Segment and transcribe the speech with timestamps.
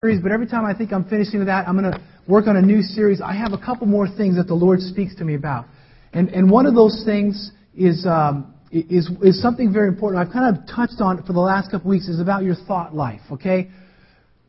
[0.00, 2.62] but every time I think I'm finishing with that, I'm going to work on a
[2.62, 3.20] new series.
[3.20, 5.66] I have a couple more things that the Lord speaks to me about.
[6.12, 10.24] And, and one of those things is, um, is, is something very important.
[10.24, 12.94] I've kind of touched on it for the last couple weeks, is about your thought
[12.94, 13.70] life, okay?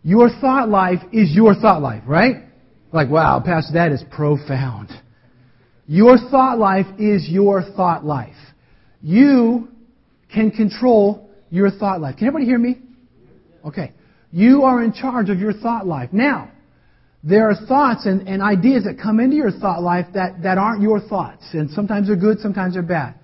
[0.04, 2.44] Your thought life is your thought life, right?
[2.94, 4.92] Like, wow, Pastor, that is profound.
[5.88, 8.38] Your thought life is your thought life.
[9.02, 9.70] You
[10.32, 12.18] can control your thought life.
[12.18, 12.78] Can everybody hear me?
[13.66, 13.94] Okay.
[14.32, 16.10] You are in charge of your thought life.
[16.12, 16.52] Now,
[17.24, 20.82] there are thoughts and, and ideas that come into your thought life that, that aren't
[20.82, 21.44] your thoughts.
[21.54, 23.16] And sometimes they're good, sometimes they're bad.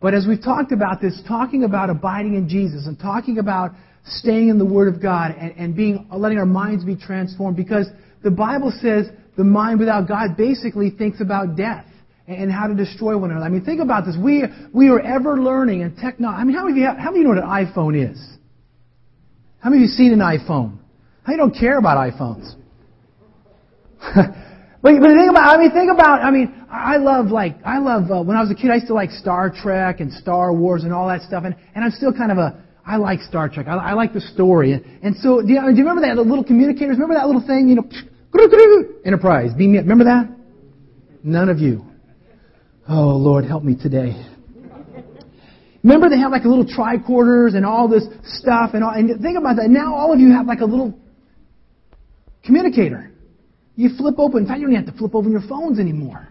[0.00, 3.72] But as we've talked about this, talking about abiding in Jesus and talking about
[4.04, 7.86] staying in the Word of God and, and being, letting our minds be transformed because
[8.24, 11.86] the Bible says the mind without God basically thinks about death
[12.26, 13.46] and how to destroy one another.
[13.46, 14.16] I mean, think about this.
[14.18, 16.40] We, we are ever learning and technology.
[16.40, 18.10] I mean, how many, of you have, how many of you know what an iPhone
[18.10, 18.18] is?
[19.62, 20.78] How many of you seen an iPhone?
[21.22, 22.54] How you don't care about iPhones?
[24.14, 28.10] but, but think about, I mean, think about, I mean, I love like, I love,
[28.10, 30.82] uh, when I was a kid, I used to like Star Trek and Star Wars
[30.82, 33.68] and all that stuff, and, and I'm still kind of a, I like Star Trek.
[33.68, 34.72] I, I like the story.
[34.72, 36.96] And, and so, do you, do you remember that, the little communicators?
[36.96, 37.88] Remember that little thing, you know,
[39.04, 39.84] Enterprise, beam me up.
[39.84, 40.28] Remember that?
[41.22, 41.84] None of you.
[42.88, 44.31] Oh, Lord, help me today.
[45.82, 49.36] Remember they have like a little tricorders and all this stuff and all, and think
[49.36, 49.68] about that.
[49.68, 50.98] Now all of you have like a little
[52.44, 53.10] communicator.
[53.74, 54.42] You flip open.
[54.42, 56.28] In fact, you don't have to flip open your phones anymore.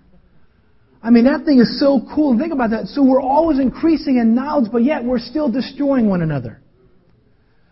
[1.04, 2.38] I mean, that thing is so cool.
[2.38, 2.86] Think about that.
[2.88, 6.62] So we're always increasing in knowledge, but yet we're still destroying one another.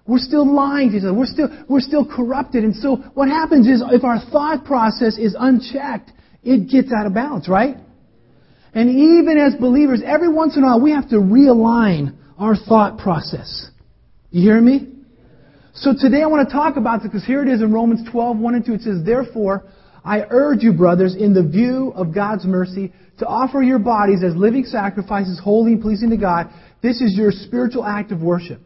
[0.07, 1.13] We're still lying to each other.
[1.13, 2.63] We're still, we're still corrupted.
[2.63, 6.11] And so what happens is if our thought process is unchecked,
[6.43, 7.77] it gets out of balance, right?
[8.73, 12.97] And even as believers, every once in a while, we have to realign our thought
[12.97, 13.69] process.
[14.31, 14.87] You hear me?
[15.73, 18.37] So today I want to talk about this because here it is in Romans 12,
[18.37, 18.73] 1 and 2.
[18.73, 19.63] It says, Therefore,
[20.03, 24.35] I urge you, brothers, in the view of God's mercy, to offer your bodies as
[24.35, 26.49] living sacrifices, holy and pleasing to God.
[26.81, 28.61] This is your spiritual act of worship.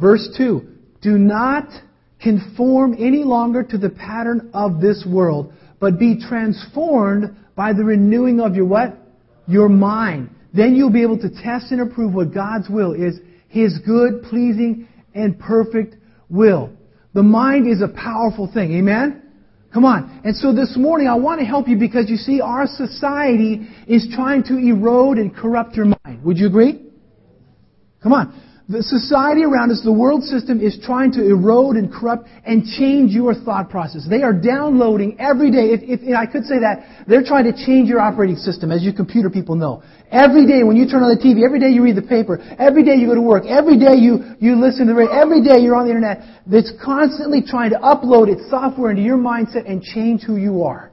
[0.00, 0.62] Verse 2.
[1.02, 1.68] Do not
[2.22, 8.40] conform any longer to the pattern of this world, but be transformed by the renewing
[8.40, 8.96] of your what?
[9.46, 10.30] Your mind.
[10.54, 14.88] Then you'll be able to test and approve what God's will is, His good, pleasing,
[15.14, 15.96] and perfect
[16.28, 16.70] will.
[17.14, 18.72] The mind is a powerful thing.
[18.78, 19.22] Amen?
[19.72, 20.20] Come on.
[20.24, 24.06] And so this morning I want to help you because you see our society is
[24.14, 26.22] trying to erode and corrupt your mind.
[26.24, 26.86] Would you agree?
[28.02, 28.51] Come on.
[28.68, 33.10] The society around us, the world system, is trying to erode and corrupt and change
[33.10, 34.06] your thought process.
[34.08, 35.74] They are downloading every day.
[35.74, 38.92] If, if, I could say that, they're trying to change your operating system, as you
[38.92, 39.82] computer people know.
[40.12, 42.84] Every day when you turn on the TV, every day you read the paper, every
[42.84, 45.58] day you go to work, every day you, you listen to the radio, every day
[45.58, 49.82] you're on the internet, it's constantly trying to upload its software into your mindset and
[49.82, 50.92] change who you are.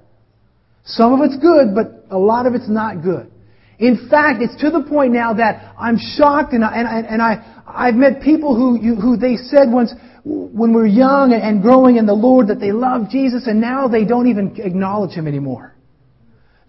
[0.85, 3.29] Some of it's good, but a lot of it's not good.
[3.79, 7.63] In fact, it's to the point now that I'm shocked and I, and, and I,
[7.65, 9.93] I've met people who, you, who they said once,
[10.25, 13.87] when we were young and growing in the Lord that they loved Jesus and now
[13.87, 15.75] they don't even acknowledge Him anymore.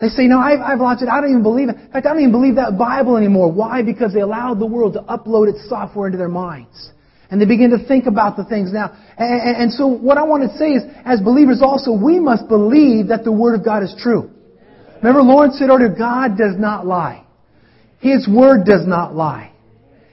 [0.00, 1.08] They say, no, I've, I've lost it.
[1.08, 1.76] I don't even believe it.
[1.76, 3.52] In fact, I don't even believe that Bible anymore.
[3.52, 3.82] Why?
[3.82, 6.92] Because they allowed the world to upload its software into their minds.
[7.30, 8.96] And they begin to think about the things now.
[9.18, 12.48] And, and, and so what I want to say is, as believers also, we must
[12.48, 14.30] believe that the Word of God is true.
[15.02, 17.24] Remember, Lawrence said earlier, God does not lie.
[18.00, 19.52] His Word does not lie.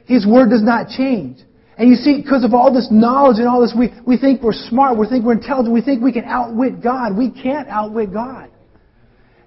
[0.05, 1.39] His Word does not change.
[1.77, 4.51] And you see, because of all this knowledge and all this, we, we think we're
[4.53, 7.15] smart, we think we're intelligent, we think we can outwit God.
[7.15, 8.49] We can't outwit God.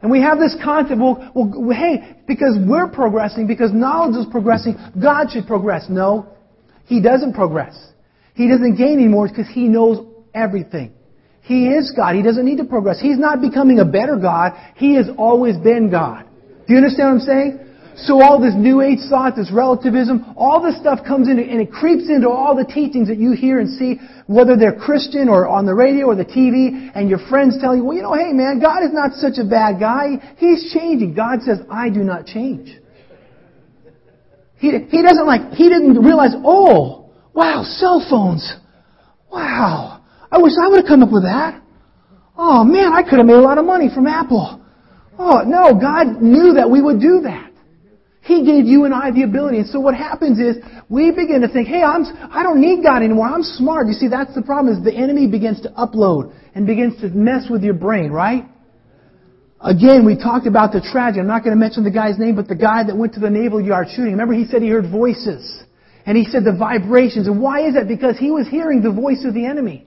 [0.02, 4.76] And we have this concept, well, well, hey, because we're progressing, because knowledge is progressing,
[5.02, 5.86] God should progress.
[5.90, 6.28] No,
[6.86, 7.76] He doesn't progress.
[8.34, 10.92] He doesn't gain anymore because He knows everything.
[11.42, 12.14] He is God.
[12.14, 13.00] He doesn't need to progress.
[13.00, 14.52] He's not becoming a better God.
[14.76, 16.24] He has always been God.
[16.66, 17.70] Do you understand what I'm saying?
[17.96, 21.70] So all this New Age thought, this relativism, all this stuff comes into, and it
[21.70, 23.96] creeps into all the teachings that you hear and see,
[24.26, 27.84] whether they're Christian or on the radio or the TV, and your friends tell you,
[27.84, 30.16] well, you know, hey man, God is not such a bad guy.
[30.38, 31.14] He's changing.
[31.14, 32.70] God says, I do not change.
[34.56, 38.54] He, he doesn't like, he didn't realize, oh, wow, cell phones.
[39.30, 39.99] Wow.
[40.30, 41.60] I wish I would have come up with that.
[42.36, 44.60] Oh man, I could have made a lot of money from Apple.
[45.22, 47.52] Oh, no, God knew that we would do that.
[48.22, 49.58] He gave you and I the ability.
[49.58, 50.56] And so what happens is
[50.88, 53.26] we begin to think, hey, I'm, I don't need God anymore.
[53.26, 53.86] I'm smart.
[53.86, 57.50] You see, that's the problem is the enemy begins to upload and begins to mess
[57.50, 58.44] with your brain, right?
[59.60, 61.20] Again, we talked about the tragedy.
[61.20, 63.28] I'm not going to mention the guy's name, but the guy that went to the
[63.28, 64.12] naval yard shooting.
[64.12, 65.64] Remember he said he heard voices.
[66.06, 67.26] And he said the vibrations.
[67.26, 67.88] And why is that?
[67.88, 69.86] Because he was hearing the voice of the enemy.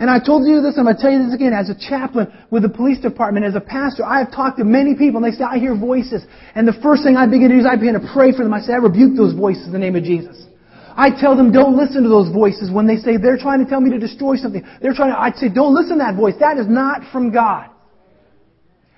[0.00, 1.52] And I told you this, I'm going to tell you this again.
[1.52, 4.96] As a chaplain with the police department, as a pastor, I have talked to many
[4.96, 6.24] people, and they say, I hear voices.
[6.54, 8.54] And the first thing I begin to do is I begin to pray for them.
[8.54, 10.40] I say, I rebuke those voices in the name of Jesus.
[10.96, 13.80] I tell them, don't listen to those voices when they say they're trying to tell
[13.80, 14.64] me to destroy something.
[14.80, 16.34] They're trying to, I'd say, don't listen to that voice.
[16.40, 17.68] That is not from God.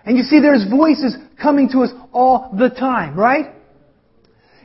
[0.07, 3.55] And you see, there's voices coming to us all the time, right?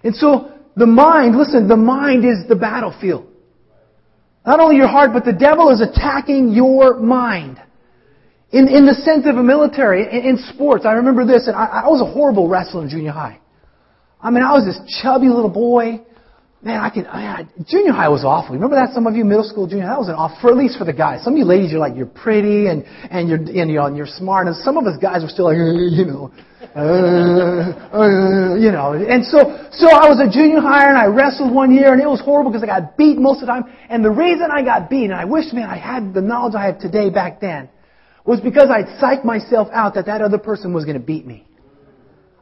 [0.04, 3.26] And so, the mind, listen, the mind is the battlefield.
[4.48, 7.62] Not only your heart, but the devil is attacking your mind.
[8.52, 11.84] In, in the sense of a military, in, in sports, I remember this, and I,
[11.84, 13.40] I was a horrible wrestler in junior high.
[14.22, 16.00] I mean, I was this chubby little boy.
[16.68, 17.08] Man, I can.
[17.08, 18.54] I, junior high was awful.
[18.54, 18.92] Remember that?
[18.92, 20.36] Some of you middle school, junior high, was an awful.
[20.44, 21.24] For at least for the guys.
[21.24, 24.12] Some of you ladies, you're like you're pretty and and you're and you're, and you're
[24.20, 25.56] smart, and some of us guys were still like
[25.96, 26.28] you know,
[26.76, 29.00] uh, uh, you know.
[29.00, 32.10] And so so I was a junior higher and I wrestled one year and it
[32.12, 33.72] was horrible because I got beat most of the time.
[33.88, 36.68] And the reason I got beat, and I wish man I had the knowledge I
[36.68, 37.70] have today back then,
[38.26, 41.48] was because I'd psyched myself out that that other person was going to beat me.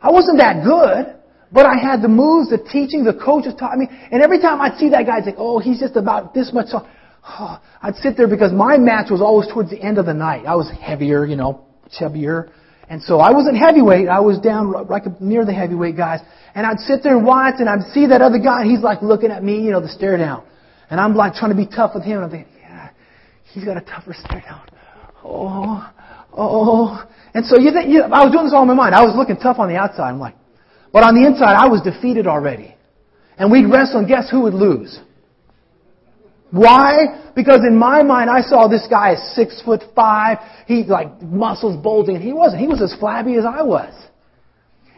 [0.01, 1.13] I wasn't that good.
[1.51, 3.87] But I had the moves, the teaching, the coaches taught me.
[4.11, 6.67] And every time I'd see that guy, I'd say, oh, he's just about this much.
[6.67, 6.85] So,
[7.27, 10.45] oh, I'd sit there because my match was always towards the end of the night.
[10.45, 11.65] I was heavier, you know,
[11.99, 12.49] chubbier.
[12.89, 14.07] And so I wasn't heavyweight.
[14.07, 16.19] I was down right near the heavyweight guys.
[16.53, 19.01] And I'd sit there and watch and I'd see that other guy and he's like
[19.01, 20.43] looking at me, you know, the stare down.
[20.89, 22.17] And I'm like trying to be tough with him.
[22.17, 22.89] And I'm thinking, yeah,
[23.53, 24.61] he's got a tougher stare down.
[25.23, 25.91] Oh,
[26.33, 27.09] oh.
[27.33, 28.93] And so you think, you, I was doing this all in my mind.
[28.93, 30.09] I was looking tough on the outside.
[30.09, 30.35] I'm like,
[30.95, 32.73] but on the inside, I was defeated already.
[33.37, 34.97] And we'd wrestle, and guess who would lose?
[36.51, 37.31] Why?
[37.35, 40.37] Because in my mind, I saw this guy is six foot five.
[40.67, 42.21] He like muscles bulging.
[42.21, 42.61] He wasn't.
[42.61, 43.91] He was as flabby as I was.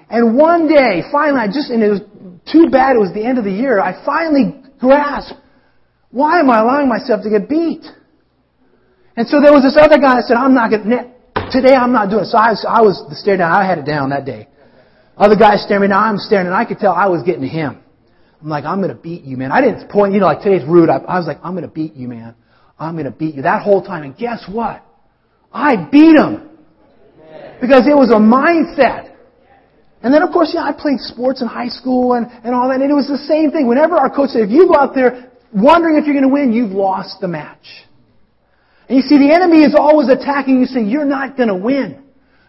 [0.07, 2.01] And one day, finally, I just, and it was
[2.45, 5.33] too bad it was the end of the year, I finally grasped,
[6.11, 7.83] why am I allowing myself to get beat?
[9.15, 11.91] And so there was this other guy that said, I'm not going to, today I'm
[11.91, 12.27] not doing it.
[12.27, 13.51] So I was, I was the stare down.
[13.51, 14.47] I had it down that day.
[15.17, 15.87] Other guys staring at me.
[15.89, 17.79] Now I'm staring, and I could tell I was getting him.
[18.41, 19.51] I'm like, I'm going to beat you, man.
[19.51, 20.89] I didn't point, you know, like today's rude.
[20.89, 22.35] I, I was like, I'm going to beat you, man.
[22.77, 23.41] I'm going to beat you.
[23.41, 24.03] That whole time.
[24.03, 24.85] And guess what?
[25.51, 26.49] I beat him.
[27.59, 29.15] Because it was a mindset.
[30.03, 32.79] And then, of course, yeah, I played sports in high school and, and all that.
[32.79, 33.67] And it was the same thing.
[33.67, 36.53] Whenever our coach said, if you go out there wondering if you're going to win,
[36.53, 37.65] you've lost the match.
[38.87, 42.03] And you see, the enemy is always attacking you, saying, you're not going to win.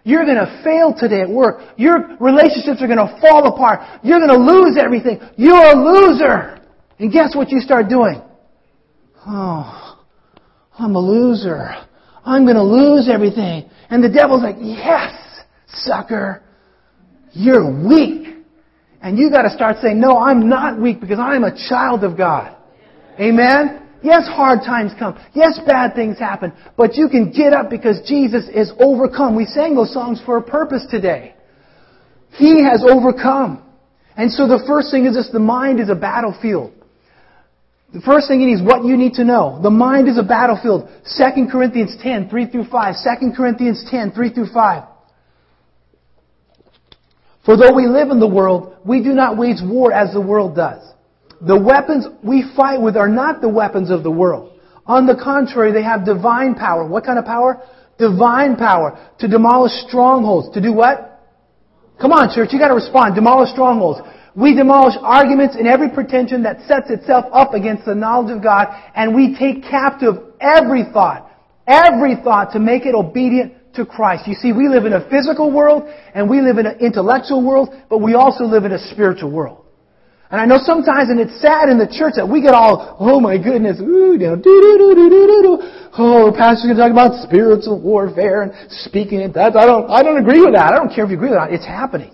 [0.08, 1.60] You're going to fail today at work.
[1.76, 3.80] Your relationships are going to fall apart.
[4.02, 5.20] You're going to lose everything.
[5.36, 6.64] You're a loser.
[6.98, 8.22] And guess what you start doing?
[9.26, 10.00] Oh,
[10.78, 11.74] I'm a loser.
[12.24, 13.68] I'm going to lose everything.
[13.90, 15.12] And the devil's like, yes,
[15.66, 16.42] sucker.
[17.32, 18.34] You're weak.
[19.02, 22.16] And you got to start saying, no, I'm not weak because I'm a child of
[22.16, 22.56] God.
[23.20, 23.86] Amen?
[24.02, 25.18] Yes, hard times come.
[25.34, 26.52] Yes, bad things happen.
[26.76, 29.34] But you can get up because Jesus is overcome.
[29.34, 31.34] We sang those songs for a purpose today.
[32.32, 33.64] He has overcome.
[34.16, 36.72] And so the first thing is this, the mind is a battlefield.
[37.92, 39.60] The first thing is what you need to know.
[39.62, 40.88] The mind is a battlefield.
[41.16, 42.94] 2 Corinthians 10, 3 through 5.
[43.20, 44.82] 2 Corinthians 10, 3 through 5.
[47.44, 50.54] For though we live in the world, we do not wage war as the world
[50.54, 50.82] does.
[51.40, 54.58] The weapons we fight with are not the weapons of the world.
[54.86, 56.86] On the contrary, they have divine power.
[56.86, 57.62] What kind of power?
[57.98, 60.54] Divine power to demolish strongholds.
[60.54, 61.20] To do what?
[62.00, 63.14] Come on, church, you gotta respond.
[63.14, 64.00] Demolish strongholds.
[64.34, 68.68] We demolish arguments and every pretension that sets itself up against the knowledge of God,
[68.94, 71.28] and we take captive every thought,
[71.66, 74.28] every thought to make it obedient to Christ.
[74.28, 77.70] You see, we live in a physical world, and we live in an intellectual world,
[77.90, 79.64] but we also live in a spiritual world.
[80.30, 83.18] And I know sometimes, and it's sad in the church that we get all, oh
[83.18, 85.52] my goodness, ooh, you know, do do do do do do.
[85.96, 88.52] Oh, pastor's gonna talk about spiritual warfare and
[88.84, 89.32] speaking it.
[89.32, 90.68] That I don't, I don't agree with that.
[90.68, 91.50] I don't care if you agree with that.
[91.50, 92.12] It's happening.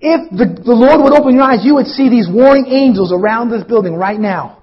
[0.00, 3.48] If the, the Lord would open your eyes, you would see these warring angels around
[3.48, 4.62] this building right now.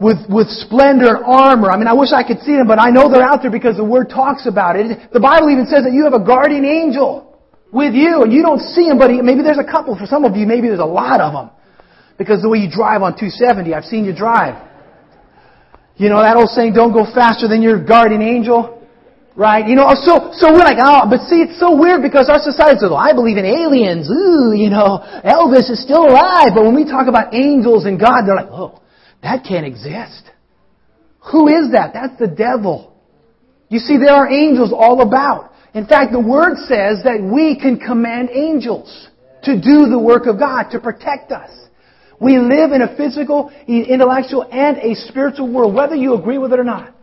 [0.00, 1.70] With, with splendor and armor.
[1.70, 3.76] I mean, I wish I could see them, but I know they're out there because
[3.76, 5.12] the Word talks about it.
[5.12, 7.29] The Bible even says that you have a guardian angel
[7.72, 9.96] with you, and you don't see them, but maybe there's a couple.
[9.96, 11.50] For some of you, maybe there's a lot of them.
[12.18, 14.60] Because the way you drive on 270, I've seen you drive.
[15.96, 18.76] You know that old saying, don't go faster than your guardian angel?
[19.36, 19.66] Right?
[19.68, 22.42] You know, oh, so, so we're like, oh, but see, it's so weird because our
[22.42, 24.10] society says, well, I believe in aliens.
[24.10, 26.52] Ooh, you know, Elvis is still alive.
[26.52, 28.82] But when we talk about angels and God, they're like, oh,
[29.22, 30.28] that can't exist.
[31.32, 31.92] Who is that?
[31.94, 32.92] That's the devil.
[33.68, 35.49] You see, there are angels all about.
[35.74, 39.08] In fact, the Word says that we can command angels
[39.44, 41.50] to do the work of God, to protect us.
[42.20, 46.58] We live in a physical, intellectual, and a spiritual world, whether you agree with it
[46.58, 46.94] or not.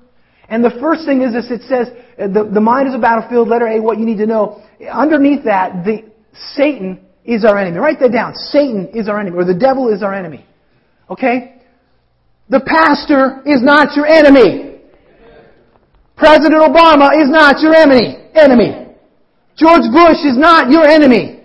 [0.49, 1.87] And the first thing is this, it says,
[2.19, 4.63] uh, the, the mind is a battlefield, letter A, what you need to know.
[4.91, 6.09] Underneath that, the,
[6.53, 7.79] Satan is our enemy.
[7.79, 8.33] Write that down.
[8.35, 10.45] Satan is our enemy, or the devil is our enemy.
[11.09, 11.61] Okay?
[12.49, 14.79] The pastor is not your enemy.
[16.15, 18.26] President Obama is not your enemy.
[18.39, 18.95] Enemy.
[19.57, 21.41] George Bush is not your enemy.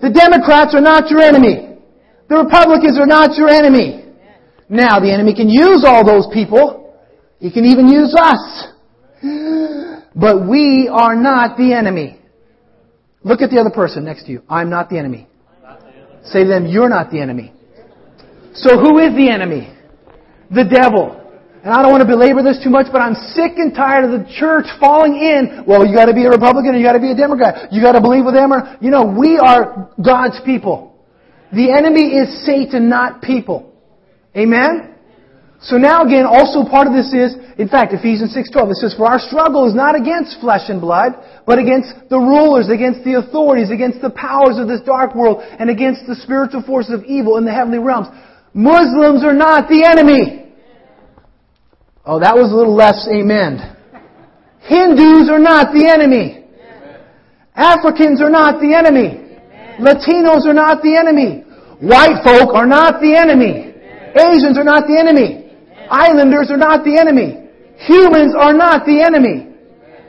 [0.00, 1.78] The Democrats are not your enemy.
[2.28, 4.04] The Republicans are not your enemy.
[4.68, 6.96] Now, the enemy can use all those people.
[7.38, 8.68] He can even use us.
[10.14, 12.18] But we are not the enemy.
[13.22, 14.42] Look at the other person next to you.
[14.48, 15.28] I'm not the enemy.
[16.24, 17.52] Say to them, you're not the enemy.
[18.54, 19.72] So who is the enemy?
[20.50, 21.21] The devil.
[21.62, 24.10] And I don't want to belabor this too much, but I'm sick and tired of
[24.10, 25.62] the church falling in.
[25.62, 27.70] Well, you got to be a Republican or you got to be a Democrat.
[27.70, 30.98] You got to believe with them or, you know, we are God's people.
[31.54, 33.70] The enemy is Satan, not people.
[34.34, 34.98] Amen?
[35.62, 39.06] So now again, also part of this is, in fact, Ephesians 6.12, it says, For
[39.06, 41.14] our struggle is not against flesh and blood,
[41.46, 45.70] but against the rulers, against the authorities, against the powers of this dark world, and
[45.70, 48.08] against the spiritual forces of evil in the heavenly realms.
[48.50, 50.41] Muslims are not the enemy.
[52.04, 53.62] Oh, that was a little less amen.
[54.66, 56.46] Hindus are not the enemy.
[57.54, 59.38] Africans are not the enemy.
[59.78, 61.46] Latinos are not the enemy.
[61.78, 63.74] White folk are not the enemy.
[64.18, 65.54] Asians are not the enemy.
[65.90, 67.50] Islanders are not the enemy.
[67.86, 69.50] Humans are not the enemy.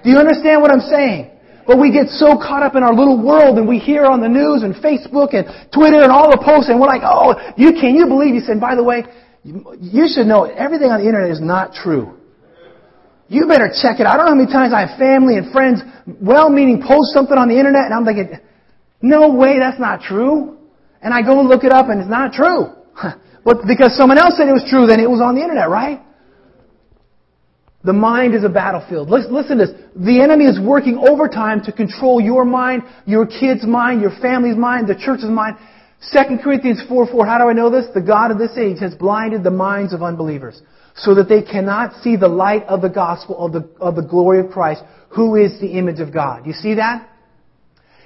[0.04, 1.30] Do you understand what I'm saying?
[1.66, 4.28] But we get so caught up in our little world and we hear on the
[4.28, 7.96] news and Facebook and Twitter and all the posts and we're like, oh, you can
[7.96, 8.36] you believe?
[8.36, 9.06] He said, by the way,
[9.44, 12.18] you should know everything on the internet is not true.
[13.28, 14.06] You better check it.
[14.06, 15.82] I don't know how many times I have family and friends,
[16.22, 18.40] well-meaning, post something on the internet and I'm thinking,
[19.02, 20.58] no way, that's not true.
[21.02, 22.74] And I go and look it up and it's not true.
[23.44, 26.00] But because someone else said it was true, then it was on the internet, right?
[27.84, 29.10] The mind is a battlefield.
[29.10, 29.76] Listen to this.
[29.98, 34.88] The enemy is working overtime to control your mind, your kid's mind, your family's mind,
[34.88, 35.58] the church's mind.
[36.12, 37.86] 2 Corinthians 4 4, how do I know this?
[37.94, 40.62] The God of this age has blinded the minds of unbelievers
[40.96, 44.40] so that they cannot see the light of the gospel of the, of the glory
[44.40, 46.46] of Christ, who is the image of God.
[46.46, 47.10] You see that?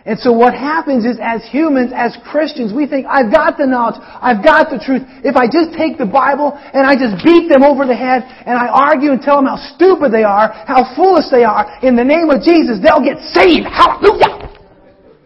[0.06, 4.00] And so what happens is as humans, as Christians, we think, I've got the knowledge,
[4.00, 5.04] I've got the truth.
[5.26, 8.56] If I just take the Bible and I just beat them over the head and
[8.56, 12.06] I argue and tell them how stupid they are, how foolish they are, in the
[12.08, 13.68] name of Jesus, they'll get saved.
[13.68, 14.48] Hallelujah!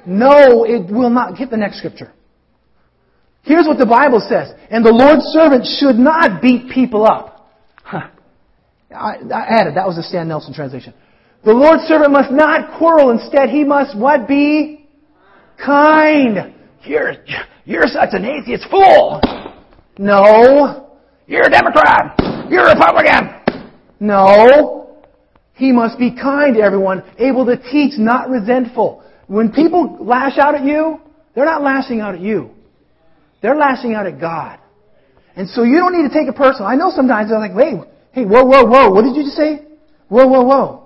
[0.08, 1.38] No, it will not.
[1.38, 2.12] Get the next scripture.
[3.43, 4.53] Here's what the Bible says.
[4.69, 7.51] And the Lord's servant should not beat people up.
[7.83, 8.07] Huh.
[8.91, 10.93] I, I added, that was the Stan Nelson translation.
[11.43, 13.10] The Lord's servant must not quarrel.
[13.10, 14.88] Instead, he must what be?
[15.63, 16.53] Kind.
[16.83, 17.13] You're,
[17.65, 19.21] you're such an atheist fool.
[19.98, 20.91] No.
[21.25, 22.15] You're a Democrat.
[22.50, 23.63] You're a Republican.
[24.00, 25.00] No.
[25.55, 29.03] He must be kind to everyone, able to teach, not resentful.
[29.27, 31.00] When people lash out at you,
[31.33, 32.51] they're not lashing out at you.
[33.41, 34.60] They're lashing out at God.
[35.36, 36.67] And so you don't need to take it personal.
[36.67, 37.75] I know sometimes they're like, wait,
[38.12, 39.65] hey, whoa, whoa, whoa, what did you just say?
[40.10, 40.81] Whoa, whoa, whoa.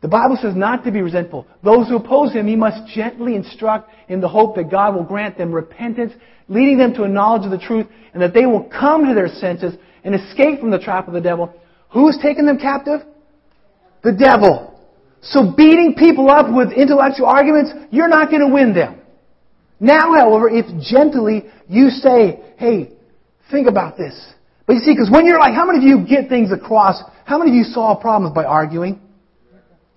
[0.00, 1.46] The Bible says not to be resentful.
[1.62, 5.38] Those who oppose him, he must gently instruct in the hope that God will grant
[5.38, 6.12] them repentance,
[6.48, 9.28] leading them to a knowledge of the truth, and that they will come to their
[9.28, 11.54] senses and escape from the trap of the devil.
[11.90, 13.02] Who's taken them captive?
[14.02, 14.76] The devil.
[15.20, 19.01] So beating people up with intellectual arguments, you're not going to win them.
[19.82, 22.92] Now, however, if gently you say, hey,
[23.50, 24.14] think about this.
[24.64, 27.02] But you see, because when you're like, how many of you get things across?
[27.24, 29.00] How many of you solve problems by arguing?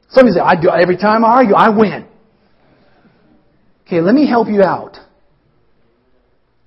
[0.09, 2.07] Some of you say, I do, every time I argue, I win.
[3.85, 4.97] Okay, let me help you out.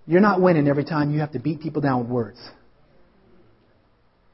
[0.07, 2.39] You're not winning every time you have to beat people down with words.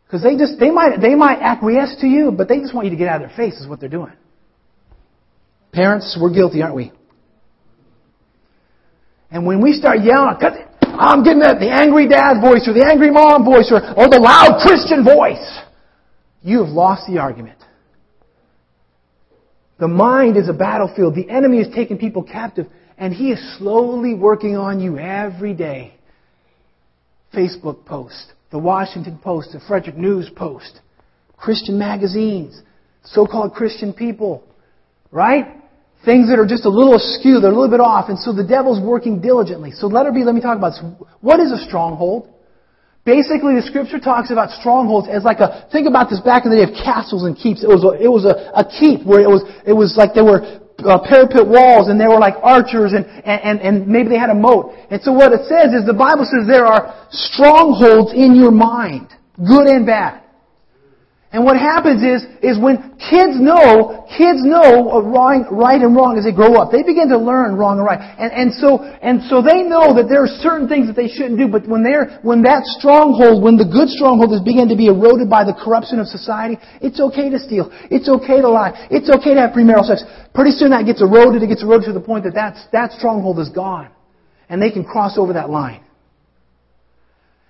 [0.07, 2.91] Because they just, they might, they might acquiesce to you, but they just want you
[2.91, 4.13] to get out of their face is what they're doing.
[5.73, 6.93] Parents, we're guilty, aren't we?
[9.35, 10.37] And when we start yelling,
[10.81, 14.21] I'm getting the, the angry dad voice or the angry mom voice or, or the
[14.21, 15.59] loud Christian voice,
[16.41, 17.59] you have lost the argument.
[19.81, 21.17] The mind is a battlefield.
[21.17, 25.95] The enemy is taking people captive, and he is slowly working on you every day.
[27.35, 30.79] Facebook post, the Washington Post, the Frederick News Post,
[31.37, 32.63] Christian magazines,
[33.03, 34.45] so-called Christian people,
[35.11, 35.64] right?
[36.05, 38.45] Things that are just a little askew, they're a little bit off, and so the
[38.45, 39.73] devil's working diligently.
[39.73, 40.85] So let her be, let me talk about this.
[41.21, 42.29] What is a stronghold?
[43.05, 46.57] Basically, the scripture talks about strongholds as like a, think about this back in the
[46.57, 47.63] day of castles and keeps.
[47.63, 50.25] It was a, it was a, a keep where it was, it was like there
[50.25, 50.41] were
[50.81, 54.35] uh, parapet walls and there were like archers and, and, and maybe they had a
[54.35, 54.73] moat.
[54.89, 59.13] And so what it says is the Bible says there are strongholds in your mind,
[59.37, 60.24] good and bad.
[61.35, 66.23] And what happens is, is when kids know, kids know wrong, right and wrong as
[66.23, 66.71] they grow up.
[66.71, 67.99] They begin to learn wrong and right.
[67.99, 71.35] And, and so, and so they know that there are certain things that they shouldn't
[71.35, 74.87] do, but when they're, when that stronghold, when the good stronghold is beginning to be
[74.87, 77.67] eroded by the corruption of society, it's okay to steal.
[77.91, 78.87] It's okay to lie.
[78.95, 80.07] It's okay to have premarital sex.
[80.39, 81.43] Pretty soon that gets eroded.
[81.43, 83.91] It gets eroded to the point that that's, that stronghold is gone.
[84.47, 85.84] And they can cross over that line.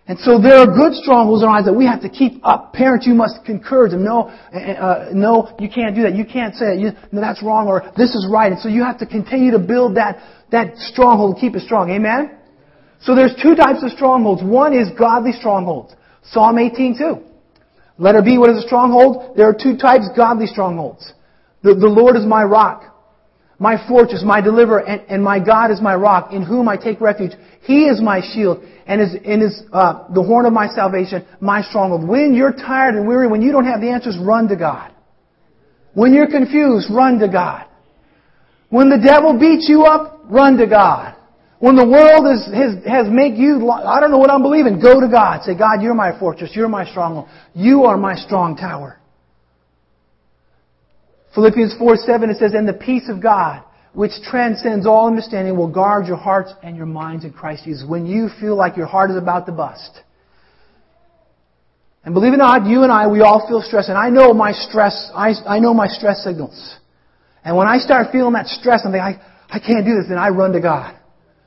[0.07, 2.75] And so there are good strongholds in our lives that we have to keep up.
[2.75, 4.05] Parents, you must encourage them.
[4.05, 6.15] No, uh, uh, no, you can't do that.
[6.15, 6.79] You can't say that.
[6.79, 8.53] You, no, that's wrong or this is right.
[8.53, 10.21] And so you have to continue to build that,
[10.53, 11.91] that stronghold and keep it strong.
[11.91, 12.37] Amen?
[13.01, 14.43] So there's two types of strongholds.
[14.43, 15.95] One is godly strongholds.
[16.23, 17.23] Psalm 18:2.
[17.97, 19.37] Letter B, what is a stronghold?
[19.37, 21.13] There are two types, godly strongholds.
[21.63, 22.94] The, the Lord is my rock
[23.65, 27.01] my fortress, my deliverer, and, and, my God is my rock, in whom I take
[27.01, 27.33] refuge.
[27.63, 31.63] He is my shield, and is, and is uh, the horn of my salvation, my
[31.63, 32.07] stronghold.
[32.07, 34.93] When you're tired and weary, when you don't have the answers, run to God.
[35.95, 37.65] When you're confused, run to God.
[38.69, 41.17] When the devil beats you up, run to God.
[41.59, 45.01] When the world is, has, has made you, I don't know what I'm believing, go
[45.01, 45.43] to God.
[45.45, 49.01] Say, God, you're my fortress, you're my stronghold, you are my strong tower.
[51.35, 55.71] Philippians 4 7, it says, And the peace of God, which transcends all understanding, will
[55.71, 57.85] guard your hearts and your minds in Christ Jesus.
[57.87, 60.01] When you feel like your heart is about to bust.
[62.05, 63.89] And believe it or not, you and I, we all feel stress.
[63.89, 66.77] And I know my stress, I, I know my stress signals.
[67.43, 70.19] And when I start feeling that stress, I'm thinking, I, I can't do this, then
[70.19, 70.97] I run to God.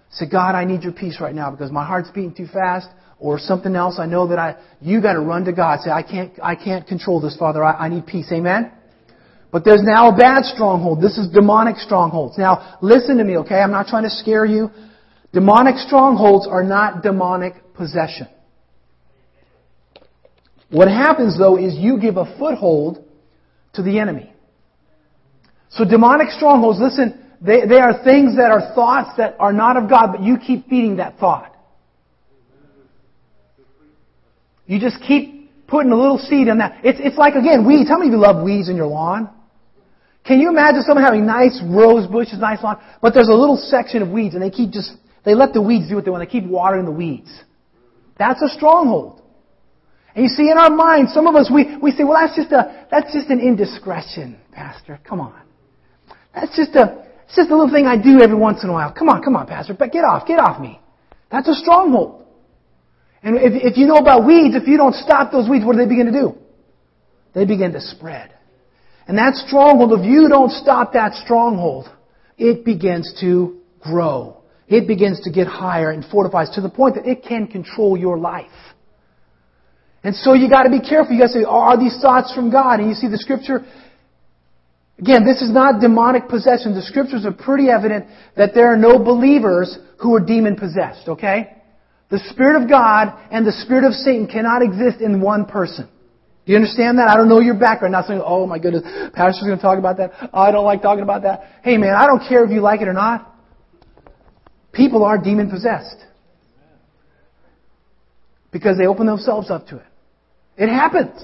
[0.09, 2.89] Say, God, I need your peace right now because my heart's beating too fast
[3.19, 3.99] or something else.
[3.99, 5.81] I know that I, you gotta run to God.
[5.81, 7.63] Say, I can't, I can't control this, Father.
[7.63, 8.31] I, I need peace.
[8.31, 8.71] Amen?
[9.51, 11.01] But there's now a bad stronghold.
[11.01, 12.37] This is demonic strongholds.
[12.37, 13.55] Now, listen to me, okay?
[13.55, 14.69] I'm not trying to scare you.
[15.33, 18.27] Demonic strongholds are not demonic possession.
[20.69, 23.05] What happens though is you give a foothold
[23.73, 24.33] to the enemy.
[25.69, 29.89] So demonic strongholds, listen, they, they are things that are thoughts that are not of
[29.89, 31.55] God, but you keep feeding that thought.
[34.65, 36.79] You just keep putting a little seed in that.
[36.83, 37.89] It's, it's like, again, weeds.
[37.89, 39.29] How many of you love weeds in your lawn?
[40.27, 44.01] Can you imagine someone having nice rose bushes, nice lawn, but there's a little section
[44.01, 44.91] of weeds and they keep just,
[45.23, 46.21] they let the weeds do what they want.
[46.21, 47.29] They keep watering the weeds.
[48.19, 49.21] That's a stronghold.
[50.13, 52.51] And you see, in our minds, some of us, we, we say, well, that's just
[52.51, 54.99] a, that's just an indiscretion, Pastor.
[55.07, 55.41] Come on.
[56.33, 58.91] That's just a, it's just a little thing I do every once in a while.
[58.91, 59.75] Come on, come on, Pastor.
[59.77, 60.79] But get off, get off me.
[61.31, 62.25] That's a stronghold.
[63.23, 65.79] And if, if you know about weeds, if you don't stop those weeds, what do
[65.79, 66.35] they begin to do?
[67.33, 68.33] They begin to spread.
[69.07, 71.87] And that stronghold, if you don't stop that stronghold,
[72.37, 74.41] it begins to grow.
[74.67, 78.17] It begins to get higher and fortifies to the point that it can control your
[78.17, 78.51] life.
[80.03, 81.13] And so you gotta be careful.
[81.13, 82.79] You gotta say, are these thoughts from God?
[82.79, 83.65] And you see the scripture,
[84.99, 86.75] again, this is not demonic possession.
[86.75, 91.53] The scriptures are pretty evident that there are no believers who are demon possessed, okay?
[92.09, 95.89] The Spirit of God and the Spirit of Satan cannot exist in one person.
[96.47, 97.09] Do you understand that?
[97.09, 97.91] I don't know your background.
[97.91, 98.83] Not saying, oh my goodness,
[99.13, 100.13] pastor's going to talk about that.
[100.31, 101.59] Oh, I don't like talking about that.
[101.61, 103.35] Hey man, I don't care if you like it or not.
[104.71, 105.97] People are demon possessed.
[108.49, 109.85] Because they open themselves up to it.
[110.55, 111.21] It happens.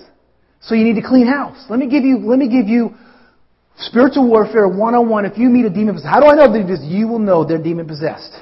[0.60, 1.68] So you need to clean house.
[1.70, 2.94] Let me give you, let me give you
[3.78, 6.14] spiritual warfare 101 if you meet a demon possessed.
[6.14, 6.84] How do I know that?
[6.84, 8.34] You will know they're demon possessed.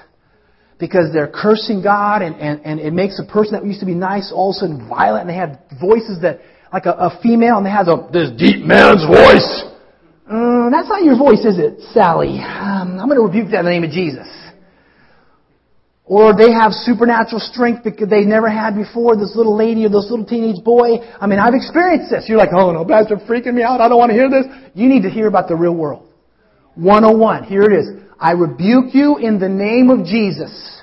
[0.80, 3.94] Because they're cursing God and, and, and it makes a person that used to be
[3.94, 6.40] nice all of a sudden violent and they have voices that
[6.72, 9.64] like a, a female and has a this deep man's voice.
[10.30, 12.40] Uh, that's not your voice, is it, Sally?
[12.40, 14.28] Um, I'm going to rebuke that in the name of Jesus.
[16.06, 19.16] Or they have supernatural strength because they never had before.
[19.16, 21.00] This little lady or this little teenage boy.
[21.20, 22.26] I mean, I've experienced this.
[22.28, 23.80] You're like, oh no, Pastor, freaking me out.
[23.82, 24.46] I don't want to hear this.
[24.74, 26.08] You need to hear about the real world.
[26.76, 27.46] 101.
[27.46, 27.88] Here it is.
[28.20, 30.82] I rebuke you in the name of Jesus.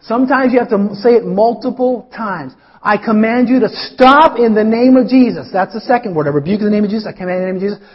[0.00, 2.52] Sometimes you have to say it multiple times.
[2.82, 5.48] I command you to stop in the name of Jesus.
[5.52, 6.26] That's the second word.
[6.26, 7.06] I rebuke in the name of Jesus.
[7.06, 7.88] I command in the name of Jesus.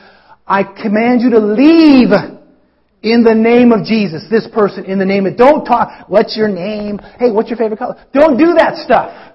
[0.45, 2.11] I command you to leave
[3.01, 4.25] in the name of Jesus.
[4.29, 6.99] This person in the name of, don't talk, what's your name?
[7.17, 7.95] Hey, what's your favorite color?
[8.13, 9.33] Don't do that stuff.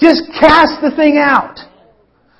[0.00, 1.58] Just cast the thing out.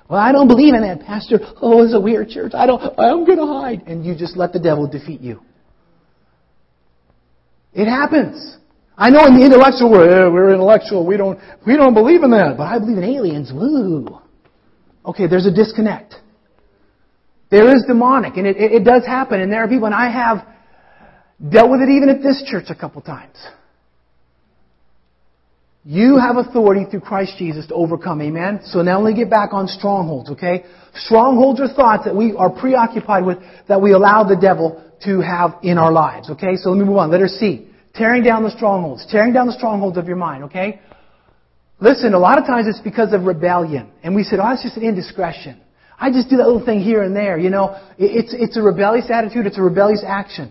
[0.09, 1.39] Well, I don't believe in that, Pastor.
[1.61, 2.53] Oh, it's a weird church.
[2.55, 3.83] I don't, I'm gonna hide.
[3.87, 5.41] And you just let the devil defeat you.
[7.73, 8.57] It happens.
[9.01, 11.07] I know in the intellectual world, yeah, uh, we're intellectual.
[11.07, 12.59] We don't, we don't believe in that.
[12.59, 13.51] But I believe in aliens.
[13.51, 14.21] Woo.
[15.07, 16.17] Okay, there's a disconnect.
[17.51, 20.11] There is demonic, and it, it, it does happen, and there are people, and I
[20.13, 20.47] have
[21.51, 23.37] dealt with it even at this church a couple times.
[25.83, 28.61] You have authority through Christ Jesus to overcome, amen?
[28.65, 30.67] So now let me get back on strongholds, okay?
[30.95, 35.55] Strongholds are thoughts that we are preoccupied with that we allow the devil to have
[35.63, 36.57] in our lives, okay?
[36.57, 37.11] So let me move on.
[37.11, 37.70] Letter C.
[38.01, 39.05] Tearing down the strongholds.
[39.11, 40.81] Tearing down the strongholds of your mind, okay?
[41.81, 43.91] Listen, a lot of times it's because of rebellion.
[44.03, 45.61] And we said, oh, it's just an indiscretion.
[45.99, 47.79] I just do that little thing here and there, you know.
[47.99, 50.51] It's, it's a rebellious attitude, it's a rebellious action.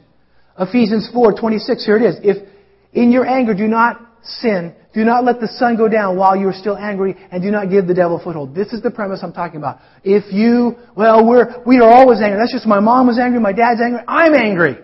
[0.60, 2.18] Ephesians 4, 26, here it is.
[2.22, 2.48] If
[2.94, 6.48] in your anger do not sin, do not let the sun go down while you
[6.50, 8.54] are still angry, and do not give the devil a foothold.
[8.54, 9.80] This is the premise I'm talking about.
[10.04, 12.38] If you, well, we're, we are always angry.
[12.38, 14.78] That's just my mom was angry, my dad's angry, I'm angry.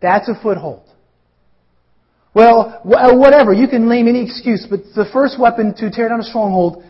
[0.00, 0.85] That's a foothold.
[2.36, 3.54] Well, uh, whatever.
[3.54, 6.84] You can name any excuse, but the first weapon to tear down a stronghold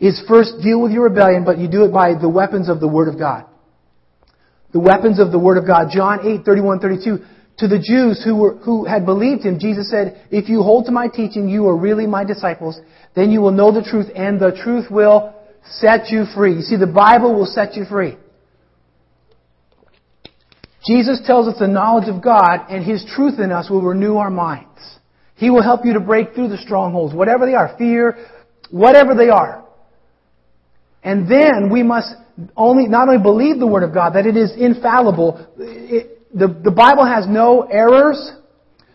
[0.00, 2.88] is first deal with your rebellion, but you do it by the weapons of the
[2.88, 3.46] Word of God.
[4.72, 5.90] The weapons of the Word of God.
[5.92, 7.18] John 8, 31, 32.
[7.58, 10.90] To the Jews who, were, who had believed him, Jesus said, If you hold to
[10.90, 12.80] my teaching, you are really my disciples.
[13.14, 15.36] Then you will know the truth, and the truth will
[15.70, 16.56] set you free.
[16.56, 18.16] You see, the Bible will set you free.
[20.86, 24.30] Jesus tells us the knowledge of God and His truth in us will renew our
[24.30, 24.98] minds.
[25.34, 28.26] He will help you to break through the strongholds, whatever they are, fear,
[28.70, 29.64] whatever they are.
[31.02, 32.14] And then we must
[32.56, 35.46] only, not only believe the Word of God, that it is infallible.
[35.58, 38.32] It, the, the Bible has no errors.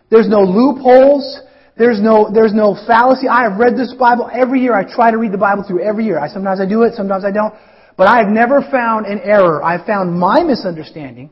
[0.10, 1.42] There's no loopholes.
[1.78, 3.28] There's no, there's no fallacy.
[3.28, 4.74] I have read this Bible every year.
[4.74, 6.20] I try to read the Bible through every year.
[6.20, 7.54] I, sometimes I do it, sometimes I don't.
[7.96, 9.64] But I have never found an error.
[9.64, 11.30] I've found my misunderstanding.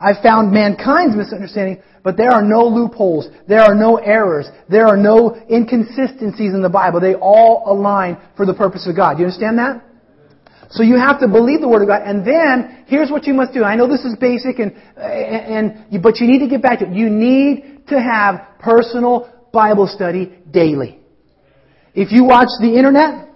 [0.00, 3.28] I've found mankind's misunderstanding, but there are no loopholes.
[3.48, 4.46] There are no errors.
[4.68, 7.00] There are no inconsistencies in the Bible.
[7.00, 9.14] They all align for the purpose of God.
[9.14, 9.82] Do you understand that?
[10.70, 13.52] So you have to believe the Word of God, and then here's what you must
[13.52, 13.62] do.
[13.62, 16.92] I know this is basic, and and but you need to get back to it.
[16.92, 20.98] You need to have personal Bible study daily.
[21.94, 23.28] If you watch the internet,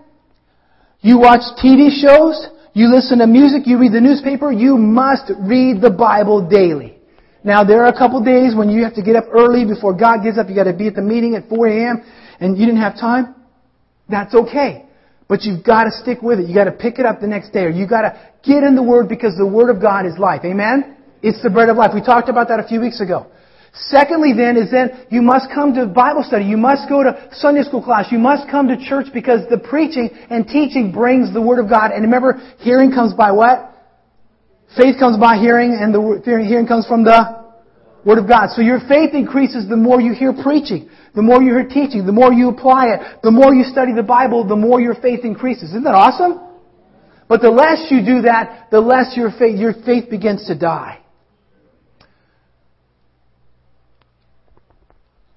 [1.01, 5.83] you watch TV shows, you listen to music, you read the newspaper, you must read
[5.83, 6.97] the Bible daily.
[7.43, 10.23] Now there are a couple days when you have to get up early before God
[10.23, 10.49] gets up.
[10.49, 12.05] You got to be at the meeting at 4 a.m.
[12.39, 13.35] and you didn't have time.
[14.09, 14.87] That's okay.
[15.29, 16.47] But you've got to stick with it.
[16.47, 18.15] You've got to pick it up the next day or you've got to
[18.45, 20.43] get in the Word because the Word of God is life.
[20.45, 20.97] Amen?
[21.21, 21.91] It's the bread of life.
[21.95, 23.27] We talked about that a few weeks ago.
[23.75, 26.45] Secondly then is then you must come to Bible study.
[26.45, 28.11] You must go to Sunday school class.
[28.11, 31.93] You must come to church because the preaching and teaching brings the Word of God.
[31.93, 33.73] And remember, hearing comes by what?
[34.77, 37.47] Faith comes by hearing and the hearing comes from the
[38.05, 38.51] Word of God.
[38.51, 40.91] So your faith increases the more you hear preaching.
[41.15, 44.03] The more you hear teaching, the more you apply it, the more you study the
[44.03, 45.71] Bible, the more your faith increases.
[45.71, 46.41] Isn't that awesome?
[47.29, 51.01] But the less you do that, the less your faith, your faith begins to die.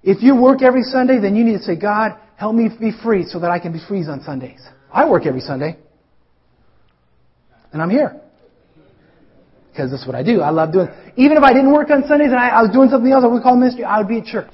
[0.04, 3.26] If you work every Sunday, then you need to say, God, help me be free
[3.26, 4.62] so that I can be free on Sundays.
[4.92, 5.78] I work every Sunday.
[7.72, 8.20] And I'm here.
[9.72, 10.42] Because that's what I do.
[10.42, 12.90] I love doing Even if I didn't work on Sundays and I, I was doing
[12.90, 14.54] something else I would call ministry, I would be at church.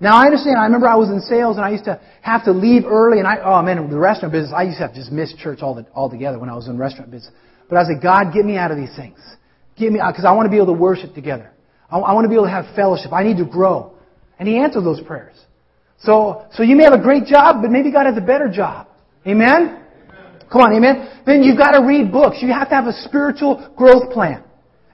[0.00, 0.58] Now I understand.
[0.58, 3.26] I remember I was in sales and I used to have to leave early, and
[3.26, 5.74] I oh man, the restaurant business, I used to have to just miss church all
[5.74, 7.32] the, altogether when I was in restaurant business.
[7.68, 9.18] But I said, God, get me out of these things.
[9.76, 11.50] Get me out because I want to be able to worship together.
[11.90, 13.12] I, I want to be able to have fellowship.
[13.12, 13.95] I need to grow,
[14.38, 15.36] and He answered those prayers.
[15.98, 18.88] So, so you may have a great job, but maybe God has a better job.
[19.26, 19.82] Amen.
[20.52, 21.22] Come on, amen.
[21.26, 22.38] Then you've got to read books.
[22.40, 24.44] You have to have a spiritual growth plan.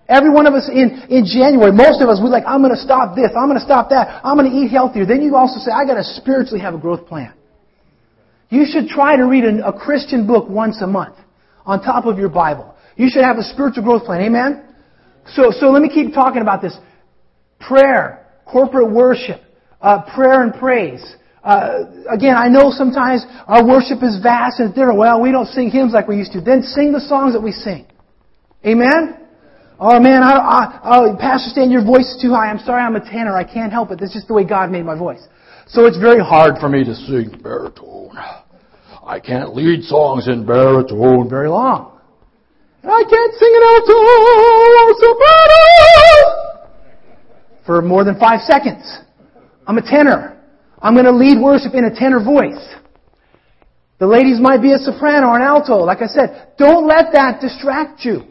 [0.08, 2.80] Every one of us in, in January, most of us, we're like, I'm going to
[2.80, 5.06] stop this, I'm going to stop that, I'm going to eat healthier.
[5.06, 7.32] Then you also say, I got to spiritually have a growth plan.
[8.50, 11.16] You should try to read a, a Christian book once a month
[11.64, 12.74] on top of your Bible.
[12.96, 14.20] You should have a spiritual growth plan.
[14.22, 14.74] Amen?
[15.28, 16.76] So, so let me keep talking about this.
[17.60, 18.21] Prayer,
[18.52, 19.40] corporate worship,
[19.80, 21.02] uh, prayer and praise.
[21.42, 24.98] Uh, again, I know sometimes our worship is vast and different.
[24.98, 26.40] Well, we don't sing hymns like we used to.
[26.40, 27.86] Then sing the songs that we sing.
[28.64, 29.18] Amen?
[29.80, 32.46] Oh man, I, I, oh, Pastor Stan, your voice is too high.
[32.46, 33.34] I'm sorry, I'm a tenor.
[33.36, 33.98] I can't help it.
[33.98, 35.26] That's just the way God made my voice.
[35.66, 38.16] So it's very hard for me to sing baritone.
[39.04, 41.98] I can't lead songs in baritone very long.
[42.84, 43.96] I can't sing an alto
[45.00, 46.41] soprano
[47.66, 48.98] for more than five seconds.
[49.66, 50.40] I'm a tenor.
[50.80, 52.60] I'm going to lead worship in a tenor voice.
[53.98, 55.76] The ladies might be a soprano or an alto.
[55.76, 58.22] Like I said, don't let that distract you.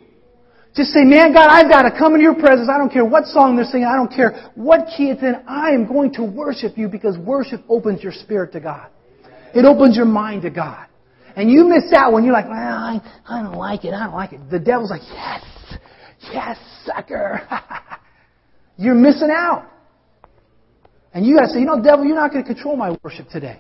[0.76, 2.70] Just say, man, God, I've got to come into your presence.
[2.70, 3.88] I don't care what song they're singing.
[3.88, 5.36] I don't care what key it's in.
[5.48, 8.90] I am going to worship you because worship opens your spirit to God.
[9.54, 10.88] It opens your mind to God.
[11.36, 14.16] And you miss out when you're like, well, I, I don't like it, I don't
[14.16, 14.50] like it.
[14.50, 15.44] The devil's like, yes,
[16.34, 17.48] yes, sucker.
[18.82, 19.68] you're missing out.
[21.14, 23.60] And you gotta say, you know, devil, you're not gonna control my worship today.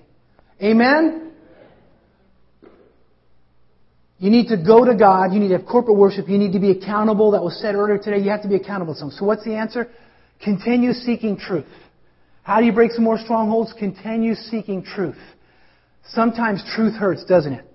[0.62, 1.31] Amen?
[4.17, 5.34] You need to go to God.
[5.34, 6.29] You need to have corporate worship.
[6.29, 7.31] You need to be accountable.
[7.31, 8.19] That was said earlier today.
[8.23, 9.17] You have to be accountable to something.
[9.17, 9.89] So what's the answer?
[10.43, 11.65] Continue seeking truth.
[12.43, 13.73] How do you break some more strongholds?
[13.73, 15.17] Continue seeking truth.
[16.10, 17.65] Sometimes truth hurts, doesn't it?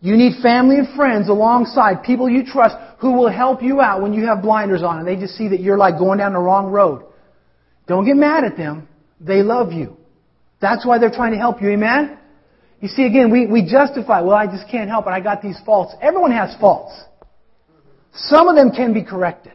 [0.00, 4.12] You need family and friends alongside, people you trust, who will help you out when
[4.12, 6.66] you have blinders on and they just see that you're like going down the wrong
[6.70, 7.04] road.
[7.86, 8.88] Don't get mad at them.
[9.20, 9.96] They love you.
[10.60, 11.70] That's why they're trying to help you.
[11.70, 12.18] Amen?
[12.80, 15.10] You see, again, we, we justify, well, I just can't help it.
[15.10, 15.94] I got these faults.
[16.00, 16.98] Everyone has faults.
[18.14, 19.52] Some of them can be corrected.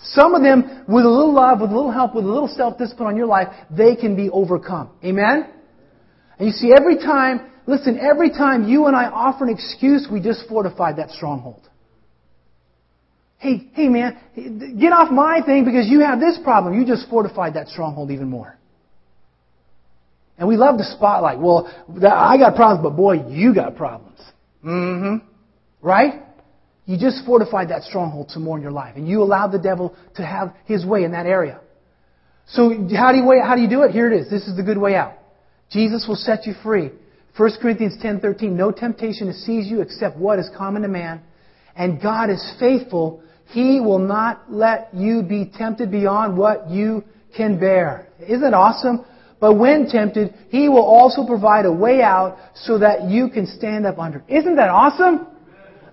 [0.00, 3.08] Some of them, with a little love, with a little help, with a little self-discipline
[3.08, 4.90] on your life, they can be overcome.
[5.04, 5.50] Amen?
[6.38, 10.20] And you see, every time, listen, every time you and I offer an excuse, we
[10.20, 11.67] just fortify that stronghold.
[13.38, 14.18] Hey, hey man,
[14.78, 16.78] get off my thing because you have this problem.
[16.78, 18.58] You just fortified that stronghold even more.
[20.38, 21.38] And we love the spotlight.
[21.40, 21.66] Well,
[22.04, 24.20] I got problems, but boy, you got problems.
[24.64, 25.26] Mm-hmm.
[25.82, 26.22] Right?
[26.86, 29.94] You just fortified that stronghold some more in your life, and you allowed the devil
[30.16, 31.60] to have his way in that area.
[32.48, 33.90] So how do you how do you do it?
[33.90, 34.30] Here it is.
[34.30, 35.12] This is the good way out.
[35.70, 36.90] Jesus will set you free.
[37.36, 41.20] 1 Corinthians 10:13 No temptation to seize you except what is common to man,
[41.76, 43.22] and God is faithful.
[43.48, 47.04] He will not let you be tempted beyond what you
[47.36, 48.08] can bear.
[48.20, 49.04] Isn't that awesome?
[49.40, 53.86] But when tempted, He will also provide a way out so that you can stand
[53.86, 54.22] up under.
[54.28, 55.28] Isn't that awesome?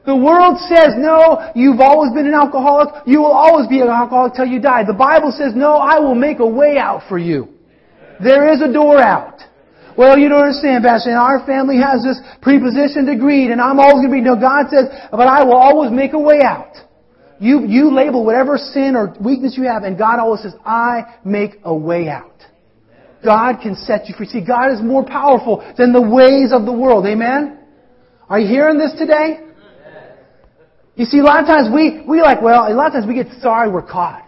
[0.06, 3.08] The world says, no, you've always been an alcoholic.
[3.08, 4.84] You will always be an alcoholic till you die.
[4.86, 7.50] The Bible says, no, I will make a way out for you.
[8.22, 9.42] There is a door out.
[9.98, 11.12] Well, you don't understand, Pastor.
[11.12, 14.22] Our family has this preposition to greed, and I'm always going to be.
[14.22, 16.76] No, God says, but I will always make a way out.
[17.40, 21.60] You, you label whatever sin or weakness you have, and God always says, I make
[21.64, 22.32] a way out.
[23.24, 24.28] God can set you free.
[24.28, 27.06] See, God is more powerful than the ways of the world.
[27.06, 27.60] Amen?
[28.30, 29.40] Are you hearing this today?
[30.96, 33.16] You see, a lot of times we, we like, well, a lot of times we
[33.16, 34.24] get sorry we're caught.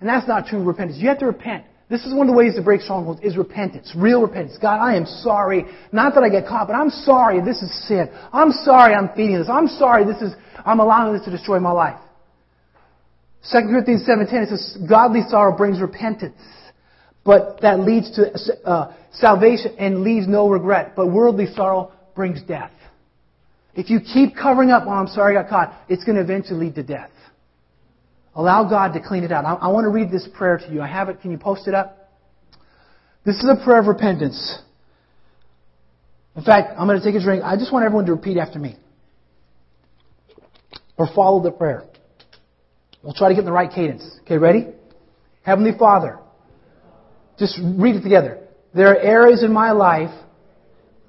[0.00, 0.98] And that's not true repentance.
[1.00, 1.64] You have to repent.
[1.88, 3.92] This is one of the ways to break strongholds is repentance.
[3.96, 4.58] Real repentance.
[4.60, 5.64] God, I am sorry.
[5.92, 8.10] Not that I get caught, but I'm sorry this is sin.
[8.32, 9.48] I'm sorry I'm feeding this.
[9.48, 10.34] I'm sorry this is,
[10.66, 11.98] I'm allowing this to destroy my life.
[13.50, 16.40] 2 Corinthians 7.10 it says, godly sorrow brings repentance
[17.28, 18.32] but that leads to
[18.64, 20.94] uh, salvation and leaves no regret.
[20.96, 22.70] But worldly sorrow brings death.
[23.74, 26.58] If you keep covering up, well, I'm sorry I got caught, it's going to eventually
[26.58, 27.10] lead to death.
[28.34, 29.44] Allow God to clean it out.
[29.44, 30.80] I, I want to read this prayer to you.
[30.80, 31.20] I have it.
[31.20, 32.10] Can you post it up?
[33.26, 34.60] This is a prayer of repentance.
[36.34, 37.42] In fact, I'm going to take a drink.
[37.44, 38.76] I just want everyone to repeat after me.
[40.96, 41.84] Or follow the prayer.
[43.02, 44.18] We'll try to get in the right cadence.
[44.22, 44.66] Okay, ready?
[45.42, 46.18] Heavenly Father,
[47.38, 48.48] just read it together.
[48.74, 50.10] There are areas in my life,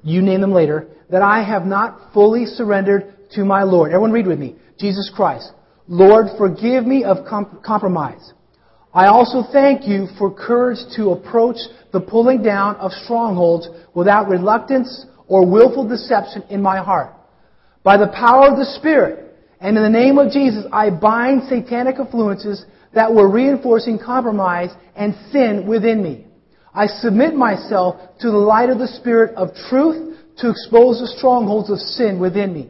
[0.04, 3.92] you name them later, that I have not fully surrendered to my Lord.
[3.92, 4.56] Everyone read with me.
[4.80, 5.52] Jesus Christ.
[5.88, 8.34] Lord, forgive me of comp- compromise.
[8.94, 11.58] I also thank you for courage to approach
[11.92, 17.14] the pulling down of strongholds without reluctance or willful deception in my heart.
[17.84, 19.29] By the power of the Spirit
[19.60, 25.14] and in the name of Jesus, I bind satanic influences that were reinforcing compromise and
[25.32, 26.26] sin within me.
[26.74, 31.70] I submit myself to the light of the Spirit of truth to expose the strongholds
[31.70, 32.70] of sin within me.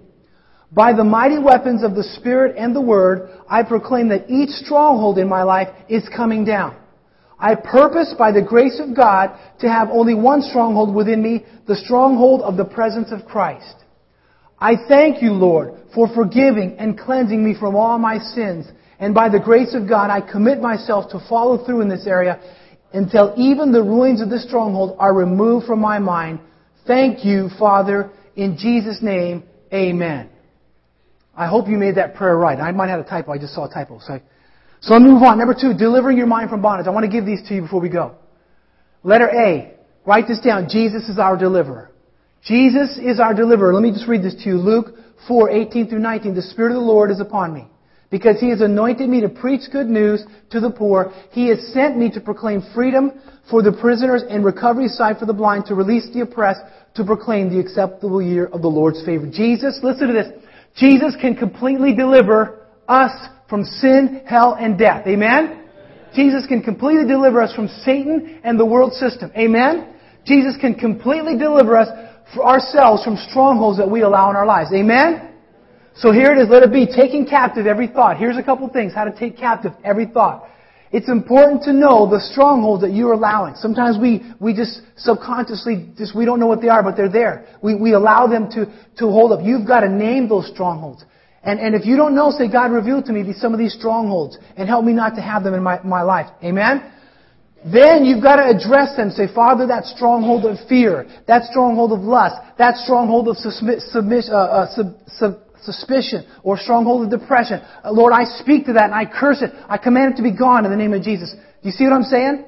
[0.71, 5.17] By the mighty weapons of the Spirit and the Word, I proclaim that each stronghold
[5.17, 6.75] in my life is coming down.
[7.39, 11.75] I purpose by the grace of God to have only one stronghold within me, the
[11.75, 13.75] stronghold of the presence of Christ.
[14.61, 18.67] I thank you, Lord, for forgiving and cleansing me from all my sins
[18.99, 22.39] and by the grace of God, I commit myself to follow through in this area
[22.91, 26.39] until even the ruins of this stronghold are removed from my mind.
[26.85, 28.11] Thank you, Father.
[28.35, 29.43] In Jesus' name,
[29.73, 30.29] amen.
[31.35, 32.59] I hope you made that prayer right.
[32.59, 33.31] I might have a typo.
[33.31, 33.99] I just saw a typo.
[33.99, 34.19] So,
[34.81, 35.37] so let me move on.
[35.37, 36.87] Number two, delivering your mind from bondage.
[36.87, 38.15] I want to give these to you before we go.
[39.03, 39.75] Letter A.
[40.05, 40.67] Write this down.
[40.69, 41.88] Jesus is our deliverer.
[42.45, 43.73] Jesus is our deliverer.
[43.73, 44.57] Let me just read this to you.
[44.57, 44.95] Luke
[45.27, 46.35] 4, 18 through 19.
[46.35, 47.67] The Spirit of the Lord is upon me
[48.09, 51.13] because he has anointed me to preach good news to the poor.
[51.31, 55.33] He has sent me to proclaim freedom for the prisoners and recovery sight for the
[55.33, 56.61] blind, to release the oppressed,
[56.95, 59.25] to proclaim the acceptable year of the Lord's favor.
[59.27, 60.27] Jesus, listen to this.
[60.75, 63.11] Jesus can completely deliver us
[63.49, 65.05] from sin, hell, and death.
[65.07, 65.65] Amen?
[66.15, 69.31] Jesus can completely deliver us from Satan and the world system.
[69.35, 69.95] Amen?
[70.25, 71.89] Jesus can completely deliver us
[72.33, 74.69] for ourselves from strongholds that we allow in our lives.
[74.73, 75.33] Amen?
[75.95, 76.49] So here it is.
[76.49, 76.85] Let it be.
[76.85, 78.17] Taking captive every thought.
[78.17, 78.93] Here's a couple things.
[78.93, 80.47] How to take captive every thought.
[80.91, 83.53] It's important to know the strongholds that you're allowing.
[83.55, 87.45] Sometimes we, we just subconsciously, just, we don't know what they are, but they're there.
[87.61, 88.65] We, we allow them to,
[88.97, 89.41] to hold up.
[89.43, 91.05] You've got to name those strongholds.
[91.43, 94.37] And, and if you don't know, say, God revealed to me some of these strongholds
[94.57, 96.27] and help me not to have them in my, my life.
[96.43, 96.91] Amen?
[97.65, 99.11] Then you've got to address them.
[99.11, 104.37] Say, Father, that stronghold of fear, that stronghold of lust, that stronghold of submission, uh,
[104.37, 105.31] uh, sub, sub,
[105.63, 107.59] suspicion or stronghold of depression.
[107.83, 109.51] Uh, Lord, I speak to that and I curse it.
[109.67, 111.33] I command it to be gone in the name of Jesus.
[111.33, 112.45] Do you see what I'm saying?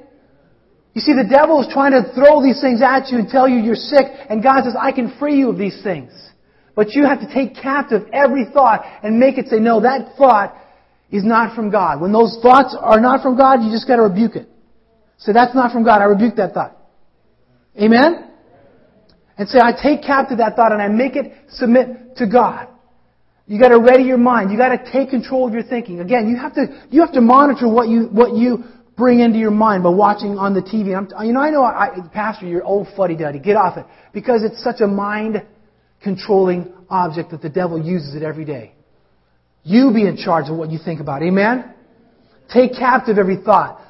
[0.94, 3.56] You see, the devil is trying to throw these things at you and tell you
[3.56, 6.12] you're sick, and God says, I can free you of these things.
[6.74, 10.54] But you have to take captive every thought and make it say, no, that thought
[11.10, 12.00] is not from God.
[12.00, 14.48] When those thoughts are not from God, you just gotta rebuke it.
[15.18, 16.02] Say, that's not from God.
[16.02, 16.76] I rebuke that thought.
[17.80, 18.30] Amen?
[19.38, 22.68] And say, I take captive that thought and I make it submit to God.
[23.46, 24.50] You got to ready your mind.
[24.50, 26.00] You got to take control of your thinking.
[26.00, 28.64] Again, you have to you have to monitor what you what you
[28.96, 30.96] bring into your mind by watching on the TV.
[30.96, 33.38] I'm, you know, I know, I, Pastor, you're old fuddy duddy.
[33.38, 35.44] Get off it because it's such a mind
[36.02, 38.72] controlling object that the devil uses it every day.
[39.64, 41.22] You be in charge of what you think about.
[41.22, 41.74] Amen.
[42.52, 43.80] Take captive every thought.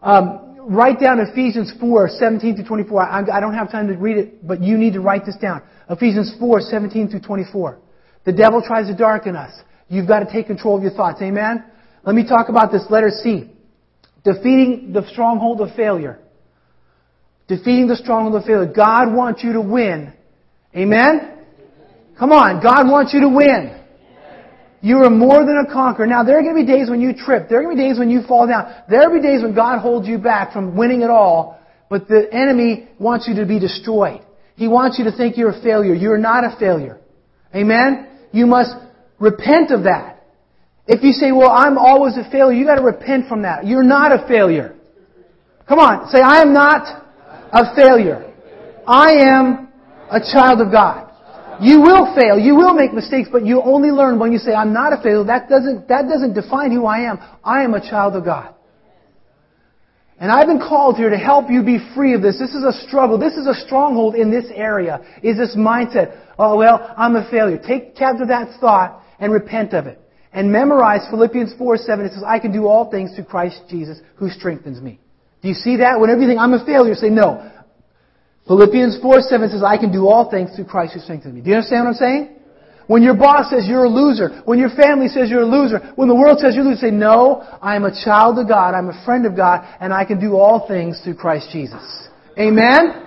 [0.00, 3.02] Um, write down Ephesians 4, 17 to 24.
[3.02, 5.62] I, I don't have time to read it, but you need to write this down.
[5.90, 7.78] Ephesians 4, 17 to 24.
[8.24, 9.52] The devil tries to darken us.
[9.88, 11.20] You've got to take control of your thoughts.
[11.20, 11.64] Amen?
[12.04, 13.50] Let me talk about this letter C.
[14.24, 16.18] Defeating the stronghold of failure.
[17.48, 18.72] Defeating the stronghold of failure.
[18.72, 20.12] God wants you to win.
[20.76, 21.38] Amen?
[22.18, 22.62] Come on.
[22.62, 23.81] God wants you to win.
[24.82, 26.06] You are more than a conqueror.
[26.06, 27.48] Now, there are going to be days when you trip.
[27.48, 28.74] There are going to be days when you fall down.
[28.90, 32.28] There will be days when God holds you back from winning it all, but the
[32.32, 34.20] enemy wants you to be destroyed.
[34.56, 35.94] He wants you to think you're a failure.
[35.94, 36.98] You're not a failure.
[37.54, 38.08] Amen?
[38.32, 38.74] You must
[39.20, 40.24] repent of that.
[40.88, 43.64] If you say, well, I'm always a failure, you gotta repent from that.
[43.64, 44.74] You're not a failure.
[45.68, 47.04] Come on, say, I am not
[47.52, 48.34] a failure.
[48.86, 49.68] I am
[50.10, 51.11] a child of God.
[51.60, 52.38] You will fail.
[52.38, 55.24] You will make mistakes, but you only learn when you say, I'm not a failure.
[55.24, 57.18] That doesn't, that doesn't define who I am.
[57.44, 58.54] I am a child of God.
[60.18, 62.38] And I've been called here to help you be free of this.
[62.38, 63.18] This is a struggle.
[63.18, 65.00] This is a stronghold in this area.
[65.22, 66.16] Is this mindset.
[66.38, 67.58] Oh, well, I'm a failure.
[67.58, 69.98] Take captive that thought and repent of it.
[70.32, 72.06] And memorize Philippians 4, 7.
[72.06, 75.00] It says, I can do all things through Christ Jesus who strengthens me.
[75.42, 76.00] Do you see that?
[76.00, 77.50] Whenever you think I'm a failure, say no.
[78.46, 81.40] Philippians 4, 7 says, I can do all things through Christ who strengthens me.
[81.40, 82.36] Do you understand what I'm saying?
[82.88, 86.08] When your boss says you're a loser, when your family says you're a loser, when
[86.08, 88.88] the world says you're a loser, say, no, I am a child of God, I'm
[88.88, 92.08] a friend of God, and I can do all things through Christ Jesus.
[92.38, 93.06] Amen?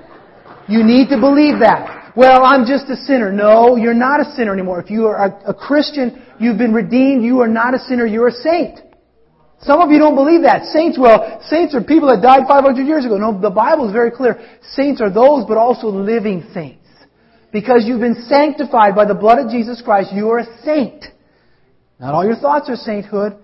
[0.68, 2.14] You need to believe that.
[2.16, 3.32] Well, I'm just a sinner.
[3.32, 4.80] No, you're not a sinner anymore.
[4.80, 8.30] If you are a, a Christian, you've been redeemed, you are not a sinner, you're
[8.30, 8.80] a saint.
[9.66, 10.66] Some of you don't believe that.
[10.66, 13.18] Saints, well, saints are people that died 500 years ago.
[13.18, 14.40] No, the Bible is very clear.
[14.74, 16.88] Saints are those, but also living saints.
[17.52, 21.06] Because you've been sanctified by the blood of Jesus Christ, you are a saint.
[22.00, 23.38] Not all your thoughts are sainthood.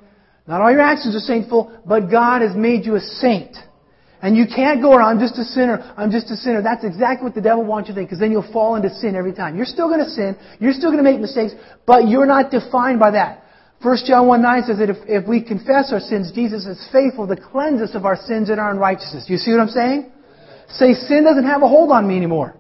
[0.48, 3.56] Not all your actions are saintful, but God has made you a saint.
[4.22, 6.62] And you can't go around, I'm just a sinner, I'm just a sinner.
[6.62, 9.16] That's exactly what the devil wants you to think, because then you'll fall into sin
[9.16, 9.56] every time.
[9.56, 11.54] You're still going to sin, you're still going to make mistakes,
[11.88, 13.41] but you're not defined by that.
[13.84, 17.28] 1 John 1 9 says that if, if we confess our sins, Jesus is faithful
[17.28, 19.26] to cleanse us of our sins and our unrighteousness.
[19.26, 20.12] Do you see what I'm saying?
[20.70, 22.56] Say, sin doesn't have a hold on me anymore.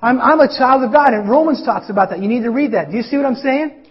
[0.00, 1.12] I'm, I'm a child of God.
[1.12, 2.22] And Romans talks about that.
[2.22, 2.90] You need to read that.
[2.90, 3.84] Do you see what I'm saying?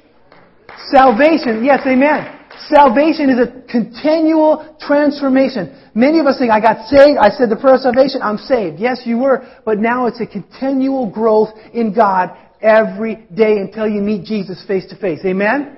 [0.92, 1.64] Salvation.
[1.64, 2.40] Yes, amen.
[2.68, 5.76] Salvation is a continual transformation.
[5.94, 8.80] Many of us think, I got saved, I said the prayer of salvation, I'm saved.
[8.80, 14.02] Yes, you were, but now it's a continual growth in God every day until you
[14.02, 15.20] meet Jesus face to face.
[15.26, 15.78] Amen?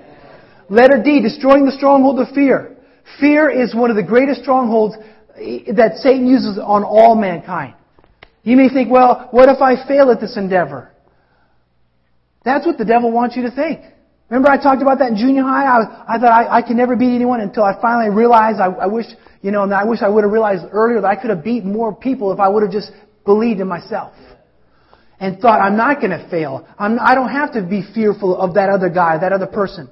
[0.72, 2.78] Letter D, destroying the stronghold of fear.
[3.20, 4.96] Fear is one of the greatest strongholds
[5.36, 7.76] eh, that Satan uses on all mankind.
[8.44, 10.90] You may think, well, what if I fail at this endeavor?
[12.46, 13.82] That's what the devil wants you to think.
[14.30, 15.66] Remember I talked about that in junior high?
[15.66, 18.88] I, I thought I, I could never beat anyone until I finally realized I, I
[18.88, 19.08] wish,
[19.42, 21.66] you know, and I wish I would have realized earlier that I could have beat
[21.66, 22.94] more people if I would have just
[23.26, 24.14] believed in myself.
[25.20, 26.66] And thought, I'm not going to fail.
[26.80, 29.90] I'm, I don't have to be fearful of that other guy, that other person.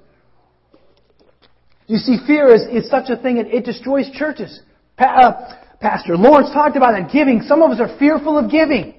[1.89, 4.61] You see, fear is, is such a thing, it, it destroys churches.
[4.95, 7.41] Pa, uh, Pastor Lawrence talked about that giving.
[7.41, 8.93] Some of us are fearful of giving.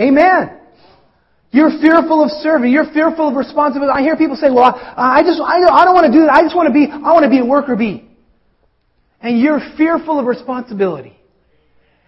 [0.00, 0.58] Amen.
[1.50, 2.72] You're fearful of serving.
[2.72, 3.92] You're fearful of responsibility.
[3.94, 6.32] I hear people say, well, I just, I I don't want to do that.
[6.32, 8.08] I just want to be, I want to be a worker bee.
[9.20, 11.14] And you're fearful of responsibility.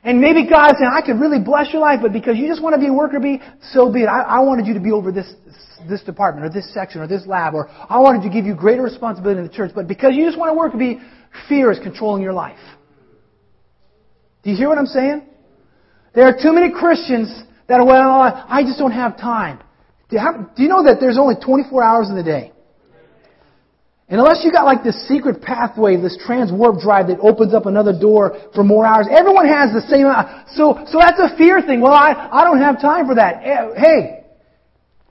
[0.05, 2.75] And maybe God saying, I could really bless your life, but because you just want
[2.75, 3.41] to be a worker bee,
[3.73, 4.07] so be it.
[4.07, 5.33] I, I wanted you to be over this,
[5.89, 8.83] this department or this section or this lab, or I wanted to give you greater
[8.83, 11.01] responsibility in the church, but because you just want to work bee,
[11.49, 12.59] fear is controlling your life.
[14.43, 15.23] Do you hear what I'm saying?
[16.15, 19.59] There are too many Christians that are, well, I just don't have time.
[20.11, 22.53] Do you, have, do you know that there's only 24 hours in the day?
[24.15, 27.67] And unless you got like this secret pathway, this trans warp drive that opens up
[27.67, 30.07] another door for more hours, everyone has the same.
[30.55, 31.81] So, so that's a fear thing.
[31.81, 33.43] Well, I, I don't have time for that.
[33.43, 34.25] Eh, hey,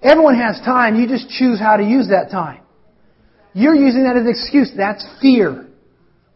[0.02, 0.96] everyone has time.
[0.96, 2.62] You just choose how to use that time.
[3.52, 4.72] You're using that as an excuse.
[4.74, 5.68] That's fear.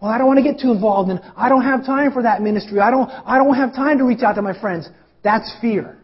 [0.01, 2.41] Well, I don't want to get too involved in, I don't have time for that
[2.41, 2.81] ministry.
[2.81, 4.89] I don't, I don't have time to reach out to my friends.
[5.23, 5.97] That's fear.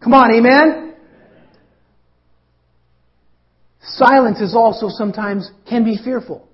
[0.00, 0.94] Come on, amen?
[3.86, 6.48] Silence is also sometimes can be fearful.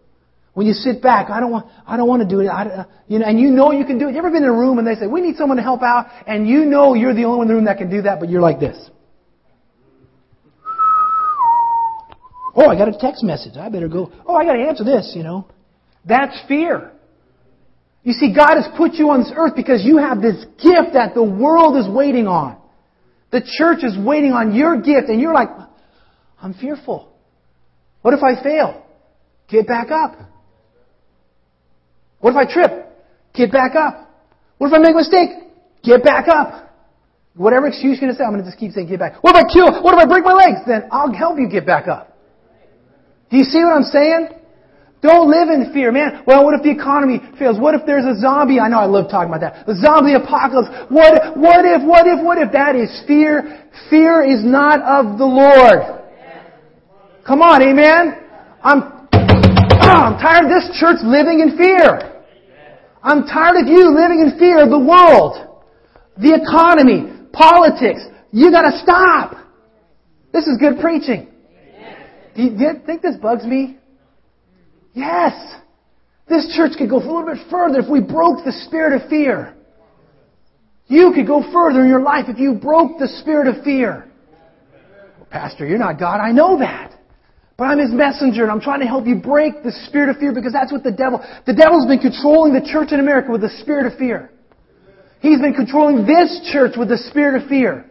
[0.55, 2.49] When you sit back, I don't want, I don't want to do it.
[2.49, 4.13] I, you know, and you know you can do it.
[4.13, 6.07] You ever been in a room and they say, we need someone to help out,
[6.27, 8.29] and you know you're the only one in the room that can do that, but
[8.29, 8.91] you're like this.
[12.55, 13.57] Oh, I got a text message.
[13.57, 14.13] I better go.
[14.27, 15.47] Oh, I got to answer this, you know.
[16.05, 16.93] That's fear.
[18.03, 21.15] You see, God has put you on this earth because you have this gift that
[21.15, 22.59] the world is waiting on.
[23.31, 25.49] The church is waiting on your gift, and you're like,
[26.43, 27.12] I'm fearful.
[28.03, 28.85] What if I fail?
[29.49, 30.19] Get back up.
[32.21, 32.87] What if I trip?
[33.35, 34.11] Get back up.
[34.59, 35.31] What if I make a mistake?
[35.83, 36.71] Get back up.
[37.35, 39.23] Whatever excuse you're going to say, I'm going to just keep saying get back.
[39.25, 39.83] What if I kill?
[39.83, 40.61] What if I break my legs?
[40.67, 42.17] Then I'll help you get back up.
[43.31, 44.29] Do you see what I'm saying?
[45.01, 46.23] Don't live in fear, man.
[46.27, 47.59] Well, what if the economy fails?
[47.59, 48.61] What if there's a zombie?
[48.61, 49.67] I know I love talking about that.
[49.67, 50.71] The zombie apocalypse.
[50.91, 52.53] What, what if, what if, what if?
[52.53, 53.67] That is fear.
[53.91, 56.02] Fear is not of the Lord.
[57.27, 58.19] Come on, amen?
[58.63, 62.23] I'm, I'm tired of this church living in fear.
[63.03, 65.63] I'm tired of you living in fear of the world,
[66.17, 68.01] the economy, politics.
[68.33, 69.37] You gotta stop.
[70.33, 71.29] This is good preaching.
[72.35, 73.77] Do you, do you think this bugs me?
[74.95, 75.33] Yes.
[76.29, 79.55] This church could go a little bit further if we broke the spirit of fear.
[80.87, 84.11] You could go further in your life if you broke the spirit of fear.
[85.19, 86.21] Well, Pastor, you're not God.
[86.21, 86.93] I know that.
[87.63, 90.35] But I'm His messenger and I'm trying to help you break the spirit of fear
[90.35, 93.55] because that's what the devil, the devil's been controlling the church in America with the
[93.63, 94.33] spirit of fear.
[95.21, 97.89] He's been controlling this church with the spirit of fear.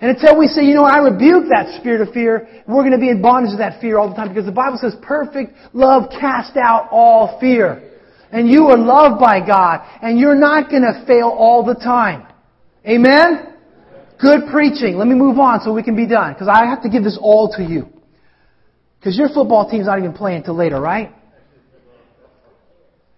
[0.00, 2.98] And until we say, you know I rebuke that spirit of fear, we're going to
[2.98, 6.10] be in bondage to that fear all the time because the Bible says perfect love
[6.10, 7.94] cast out all fear.
[8.32, 12.26] And you are loved by God and you're not going to fail all the time.
[12.84, 13.54] Amen?
[14.20, 14.98] Good preaching.
[14.98, 17.16] Let me move on so we can be done because I have to give this
[17.22, 17.99] all to you.
[19.00, 21.10] Because your football team's not even playing until later, right?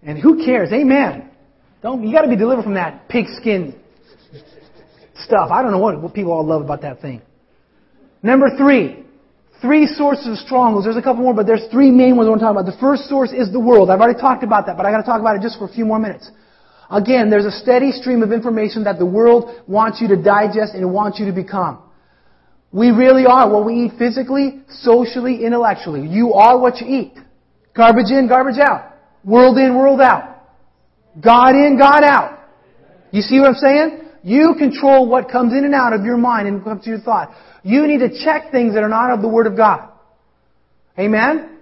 [0.01, 0.71] And who cares?
[0.71, 1.29] Amen.
[1.81, 3.75] Don't, you gotta be delivered from that pigskin
[5.15, 5.51] stuff.
[5.51, 7.21] I don't know what, what people all love about that thing.
[8.21, 9.03] Number three.
[9.61, 10.85] Three sources of strongholds.
[10.85, 12.65] There's a couple more, but there's three main ones I want to talk about.
[12.65, 13.89] The first source is the world.
[13.89, 15.85] I've already talked about that, but I gotta talk about it just for a few
[15.85, 16.29] more minutes.
[16.89, 20.93] Again, there's a steady stream of information that the world wants you to digest and
[20.93, 21.79] wants you to become.
[22.73, 26.07] We really are what we eat physically, socially, intellectually.
[26.07, 27.13] You are what you eat.
[27.75, 28.93] Garbage in, garbage out.
[29.23, 30.41] World in, world out.
[31.23, 32.39] God in, God out.
[33.11, 33.99] You see what I'm saying?
[34.23, 37.35] You control what comes in and out of your mind and comes to your thought.
[37.61, 39.89] You need to check things that are not of the Word of God.
[40.97, 41.59] Amen?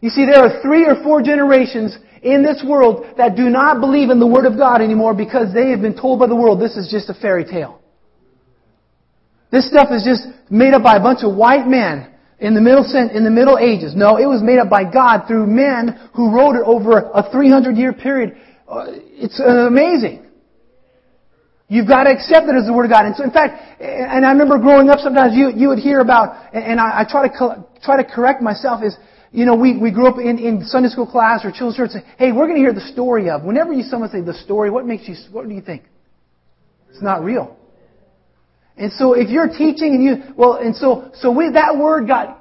[0.00, 4.10] You see, there are three or four generations in this world that do not believe
[4.10, 6.76] in the Word of God anymore because they have been told by the world this
[6.76, 7.77] is just a fairy tale.
[9.50, 12.84] This stuff is just made up by a bunch of white men in the middle
[12.84, 13.94] in the Middle Ages.
[13.96, 17.76] No, it was made up by God through men who wrote it over a 300
[17.76, 18.36] year period.
[18.68, 18.86] Uh,
[19.16, 20.26] it's amazing.
[21.68, 23.04] You've got to accept it as the Word of God.
[23.04, 26.54] And so, in fact, and I remember growing up, sometimes you you would hear about,
[26.54, 28.96] and I, I try to try to correct myself is,
[29.32, 31.90] you know, we, we grew up in, in Sunday school class or children's church.
[31.90, 33.44] Say, hey, we're going to hear the story of.
[33.44, 35.14] Whenever you someone say the story, what makes you?
[35.30, 35.82] What do you think?
[36.88, 37.57] It's not real.
[38.78, 42.40] And so if you're teaching and you, well, and so, so we, that word got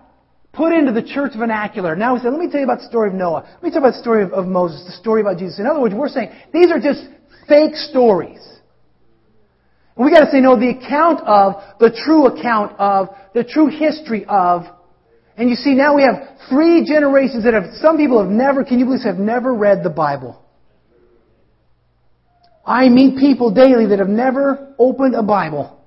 [0.53, 1.95] put into the church vernacular.
[1.95, 3.47] Now we say, let me tell you about the story of Noah.
[3.53, 5.59] Let me tell you about the story of, of Moses, the story about Jesus.
[5.59, 7.05] In other words, we're saying these are just
[7.47, 8.41] fake stories.
[9.95, 14.25] And we gotta say, no, the account of, the true account of, the true history
[14.27, 14.63] of,
[15.38, 18.79] and you see now we have three generations that have, some people have never, can
[18.79, 20.43] you believe have never read the Bible.
[22.65, 25.79] I meet people daily that have never opened a Bible.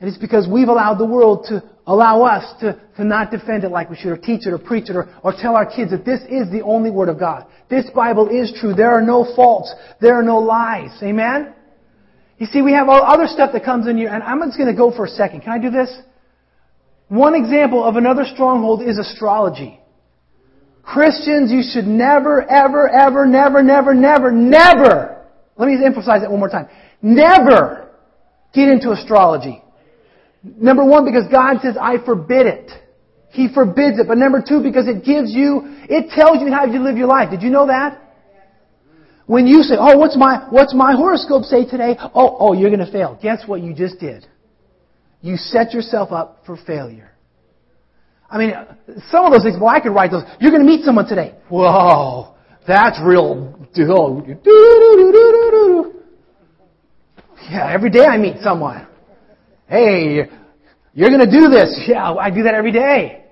[0.00, 3.70] And it's because we've allowed the world to allow us to, to not defend it
[3.70, 6.04] like we should, or teach it, or preach it, or, or tell our kids that
[6.04, 7.46] this is the only Word of God.
[7.70, 8.74] This Bible is true.
[8.74, 9.72] There are no faults.
[10.00, 10.90] There are no lies.
[11.02, 11.54] Amen?
[12.38, 14.70] You see, we have all other stuff that comes in here, and I'm just going
[14.70, 15.42] to go for a second.
[15.42, 15.94] Can I do this?
[17.08, 19.78] One example of another stronghold is astrology.
[20.82, 25.24] Christians, you should never, ever, ever, never, never, never, never,
[25.56, 26.68] let me emphasize that one more time,
[27.00, 27.90] never
[28.52, 29.63] get into astrology.
[30.44, 32.70] Number one, because God says, I forbid it.
[33.30, 34.06] He forbids it.
[34.06, 37.30] But number two, because it gives you, it tells you how you live your life.
[37.30, 38.00] Did you know that?
[39.26, 41.96] When you say, oh, what's my, what's my horoscope say today?
[42.14, 43.18] Oh, oh, you're gonna fail.
[43.22, 44.26] Guess what you just did?
[45.22, 47.10] You set yourself up for failure.
[48.30, 48.52] I mean,
[49.10, 50.24] some of those things, well, I could write those.
[50.40, 51.34] You're gonna meet someone today.
[51.48, 52.34] Whoa,
[52.68, 53.56] that's real.
[57.50, 58.86] Yeah, every day I meet someone.
[59.74, 60.30] Hey,
[60.94, 61.82] you're going to do this.
[61.88, 63.24] Yeah, I do that every day.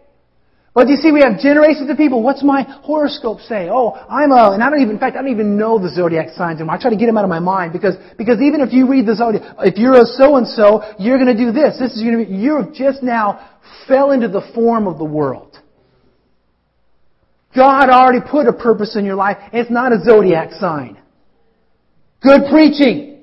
[0.74, 2.22] But you see, we have generations of people.
[2.22, 3.68] What's my horoscope say?
[3.70, 6.30] Oh, I'm a, and I don't even, in fact, I don't even know the zodiac
[6.30, 6.74] signs anymore.
[6.74, 9.06] I try to get them out of my mind because, because even if you read
[9.06, 11.78] the zodiac, if you're a so-and-so, you're to do this.
[11.78, 13.50] This is to be, you just now
[13.86, 15.58] fell into the form of the world.
[17.54, 19.36] God already put a purpose in your life.
[19.52, 20.98] It's not a zodiac sign.
[22.22, 23.20] Good preaching.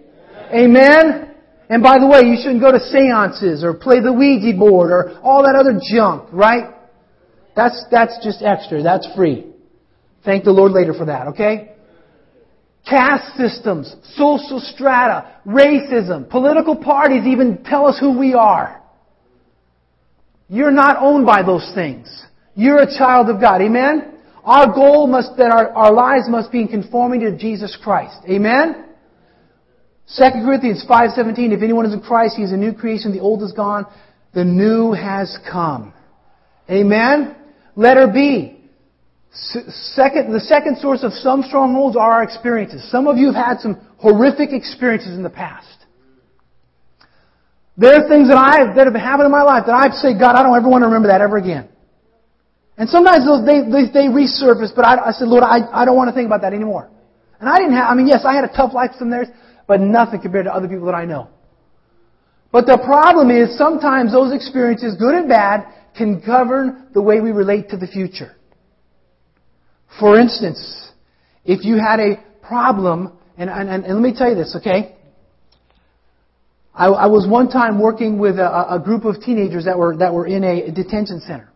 [0.53, 1.28] Amen?
[1.69, 5.19] And by the way, you shouldn't go to seances or play the Ouija board or
[5.21, 6.73] all that other junk, right?
[7.55, 8.81] That's, that's just extra.
[8.81, 9.45] That's free.
[10.25, 11.73] Thank the Lord later for that, okay?
[12.89, 18.81] Caste systems, social strata, racism, political parties even tell us who we are.
[20.47, 22.25] You're not owned by those things.
[22.55, 23.61] You're a child of God.
[23.61, 24.15] Amen?
[24.43, 28.17] Our goal must, that our, our lives must be in conforming to Jesus Christ.
[28.27, 28.85] Amen?
[30.17, 33.11] 2 Corinthians 5.17, if anyone is in Christ, he is a new creation.
[33.11, 33.85] The old is gone.
[34.33, 35.93] The new has come.
[36.69, 37.35] Amen?
[37.75, 38.55] Letter B.
[39.31, 42.89] Second, the second source of some strongholds are our experiences.
[42.89, 45.67] Some of you have had some horrific experiences in the past.
[47.77, 50.35] There are things that I that have happened in my life that I've said, God,
[50.35, 51.69] I don't ever want to remember that ever again.
[52.77, 55.95] And sometimes those, they, they, they resurface, but I, I said, Lord, I, I don't
[55.95, 56.89] want to think about that anymore.
[57.39, 59.27] And I didn't have, I mean, yes, I had a tough life some there,
[59.69, 61.29] but nothing compared to other people that I know.
[62.51, 65.63] But the problem is sometimes those experiences, good and bad,
[65.95, 68.35] can govern the way we relate to the future.
[69.99, 70.89] For instance,
[71.45, 74.95] if you had a problem, and, and, and let me tell you this, okay?
[76.73, 80.11] I, I was one time working with a, a, group of teenagers that were, that
[80.11, 81.51] were in a detention center.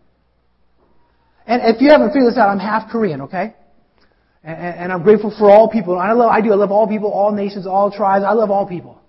[1.47, 3.55] And if you haven't figured this out, I'm half Korean, okay?
[4.43, 5.97] And, and I'm grateful for all people.
[5.97, 6.51] I love, I do.
[6.51, 8.25] I love all people, all nations, all tribes.
[8.27, 8.99] I love all people.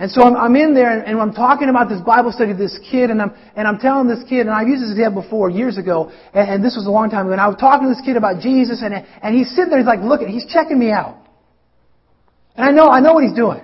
[0.00, 2.58] And so I'm, I'm in there and, and, I'm talking about this Bible study of
[2.58, 5.50] this kid and I'm, and I'm telling this kid, and I've used this example before
[5.50, 7.94] years ago, and, and this was a long time ago, and I was talking to
[7.94, 10.92] this kid about Jesus and, and he's sitting there, he's like looking, he's checking me
[10.92, 11.18] out.
[12.54, 13.60] And I know, I know what he's doing.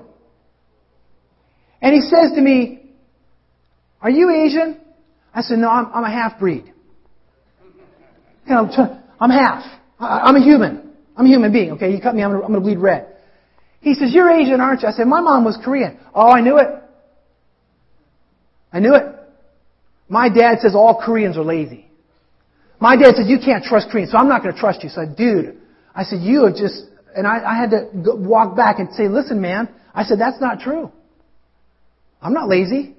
[1.81, 2.91] And he says to me,
[4.01, 4.81] are you Asian?
[5.33, 6.64] I said, no, I'm, I'm a half-breed.
[8.47, 9.62] You know, I'm half.
[10.05, 10.92] I'm a human.
[11.16, 11.92] I'm a human being, okay?
[11.92, 13.09] You cut me, I'm going to bleed red.
[13.80, 14.88] He says, You're Asian, aren't you?
[14.88, 15.98] I said, My mom was Korean.
[16.14, 16.68] Oh, I knew it.
[18.72, 19.05] I knew it.
[20.09, 21.86] My dad says all Koreans are lazy.
[22.80, 24.88] My dad says, You can't trust Koreans, so I'm not going to trust you.
[24.88, 25.59] So I said, Dude,
[25.94, 26.82] I said, You are just,
[27.14, 30.40] and I, I had to go, walk back and say, Listen, man, I said, That's
[30.40, 30.90] not true.
[32.20, 32.96] I'm not lazy.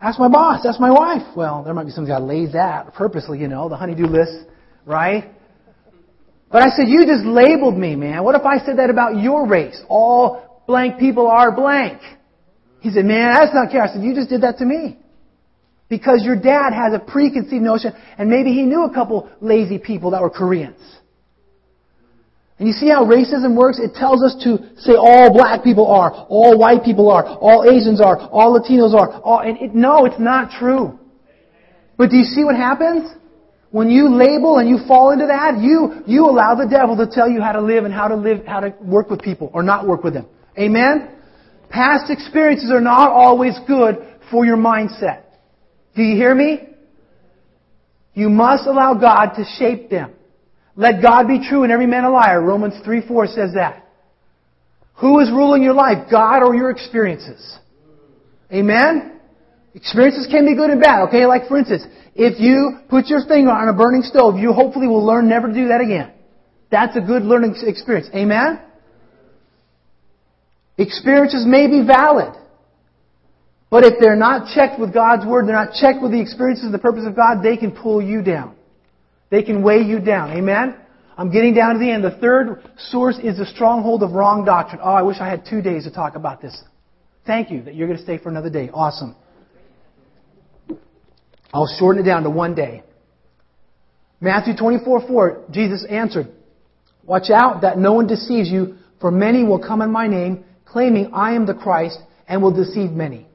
[0.00, 0.66] Ask my boss.
[0.66, 1.36] Ask my wife.
[1.36, 4.48] Well, there might be some guy lays that purposely, you know, the honeydew list,
[4.84, 5.30] right?
[6.52, 8.22] But I said, you just labeled me, man.
[8.22, 9.82] What if I said that about your race?
[9.88, 12.00] All blank people are blank.
[12.80, 13.82] He said, man, that's not care.
[13.82, 14.98] I said, you just did that to me.
[15.88, 20.10] Because your dad has a preconceived notion, and maybe he knew a couple lazy people
[20.10, 20.80] that were Koreans.
[22.58, 23.78] And you see how racism works?
[23.78, 28.00] It tells us to say all black people are, all white people are, all Asians
[28.00, 30.98] are, all Latinos are, all, and it, no, it's not true.
[31.96, 33.10] But do you see what happens?
[33.72, 37.28] When you label and you fall into that, you, you allow the devil to tell
[37.28, 39.88] you how to live and how to live, how to work with people or not
[39.88, 40.26] work with them.
[40.58, 41.08] Amen?
[41.70, 43.96] Past experiences are not always good
[44.30, 45.22] for your mindset.
[45.96, 46.68] Do you hear me?
[48.12, 50.12] You must allow God to shape them.
[50.76, 52.42] Let God be true and every man a liar.
[52.42, 53.88] Romans 3 4 says that.
[54.96, 57.58] Who is ruling your life, God or your experiences?
[58.52, 59.18] Amen?
[59.74, 61.26] Experiences can be good and bad, okay?
[61.26, 65.04] Like for instance, if you put your finger on a burning stove, you hopefully will
[65.04, 66.12] learn never to do that again.
[66.70, 68.08] That's a good learning experience.
[68.14, 68.60] Amen?
[70.78, 72.34] Experiences may be valid.
[73.70, 76.74] But if they're not checked with God's Word, they're not checked with the experiences and
[76.74, 78.54] the purpose of God, they can pull you down.
[79.30, 80.30] They can weigh you down.
[80.32, 80.76] Amen?
[81.16, 82.04] I'm getting down to the end.
[82.04, 84.80] The third source is the stronghold of wrong doctrine.
[84.82, 86.62] Oh, I wish I had two days to talk about this.
[87.26, 88.68] Thank you that you're going to stay for another day.
[88.72, 89.14] Awesome.
[91.52, 92.82] I'll shorten it down to one day.
[94.20, 96.28] Matthew 24, 4, Jesus answered,
[97.04, 101.10] Watch out that no one deceives you, for many will come in my name, claiming
[101.12, 101.98] I am the Christ,
[102.28, 103.26] and will deceive many.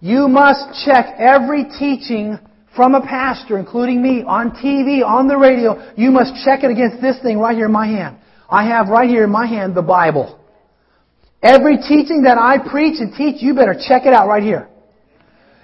[0.00, 2.38] You must check every teaching
[2.74, 5.92] from a pastor, including me, on TV, on the radio.
[5.96, 8.18] You must check it against this thing right here in my hand.
[8.50, 10.38] I have right here in my hand the Bible.
[11.42, 14.68] Every teaching that I preach and teach, you better check it out right here.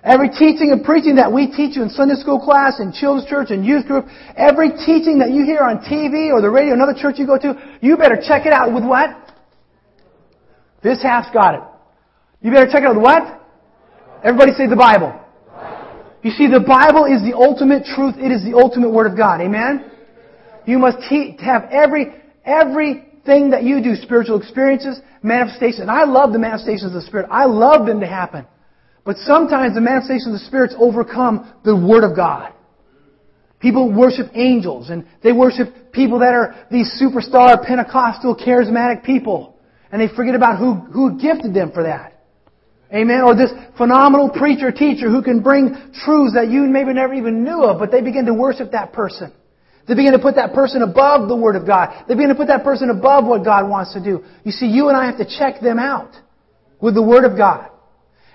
[0.04, 3.50] Every teaching and preaching that we teach you in Sunday school class, in children's church,
[3.50, 7.16] and youth group, every teaching that you hear on TV or the radio, another church
[7.18, 9.10] you go to, you better check it out with what?
[10.82, 11.60] This half's got it.
[12.40, 13.46] You better check it out with what?
[14.24, 15.14] Everybody say the Bible.
[16.22, 18.14] You see, the Bible is the ultimate truth.
[18.18, 19.40] It is the ultimate Word of God.
[19.40, 19.90] Amen?
[20.66, 25.88] You must te- have every, everything that you do, spiritual experiences, manifestations.
[25.88, 27.28] I love the manifestations of the Spirit.
[27.30, 28.46] I love them to happen.
[29.04, 32.52] But sometimes the manifestations of the spirits overcome the Word of God.
[33.58, 39.56] People worship angels and they worship people that are these superstar Pentecostal charismatic people.
[39.90, 42.12] And they forget about who, who gifted them for that.
[42.92, 43.22] Amen.
[43.22, 45.70] Or this phenomenal preacher, teacher who can bring
[46.04, 49.32] truths that you maybe never even knew of, but they begin to worship that person.
[49.88, 52.04] They begin to put that person above the Word of God.
[52.06, 54.24] They begin to put that person above what God wants to do.
[54.44, 56.14] You see, you and I have to check them out
[56.80, 57.71] with the Word of God.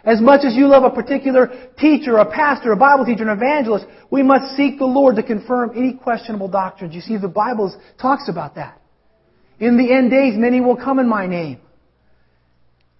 [0.07, 3.85] As much as you love a particular teacher, a pastor, a Bible teacher, an evangelist,
[4.09, 6.95] we must seek the Lord to confirm any questionable doctrines.
[6.95, 8.81] You see, the Bible talks about that.
[9.59, 11.59] In the end days, many will come in my name.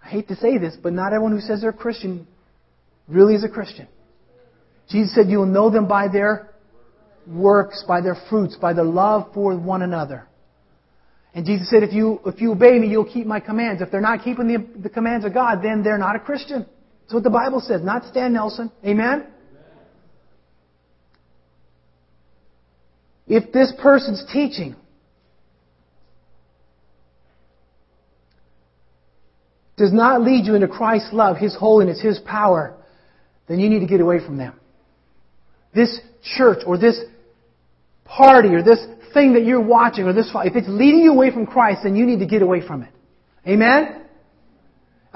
[0.04, 2.28] I hate to say this, but not everyone who says they're a Christian
[3.08, 3.88] really is a Christian.
[4.90, 6.54] Jesus said, You will know them by their
[7.26, 10.28] works, by their fruits, by their love for one another.
[11.34, 13.82] And Jesus said, if you, if you obey me, you'll keep my commands.
[13.82, 16.66] If they're not keeping the, the commands of God, then they're not a Christian.
[17.08, 18.70] That's what the Bible says, not Stan Nelson.
[18.86, 19.28] Amen?
[23.28, 24.76] If this person's teaching
[29.78, 32.76] does not lead you into Christ's love, His holiness, His power,
[33.48, 34.60] then you need to get away from them.
[35.74, 36.02] This
[36.36, 37.00] church or this
[38.04, 41.46] party or this thing that you're watching or this, if it's leading you away from
[41.46, 42.90] Christ, then you need to get away from it.
[43.48, 44.07] Amen?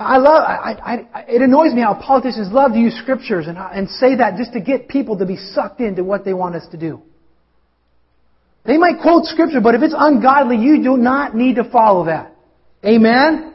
[0.02, 3.89] I love, I, I, it annoys me how politicians love to use scriptures and, and
[3.89, 6.78] say that just to get people to be sucked into what they want us to
[6.78, 7.02] do.
[8.66, 12.36] They might quote scripture, but if it's ungodly, you do not need to follow that.
[12.86, 13.54] Amen?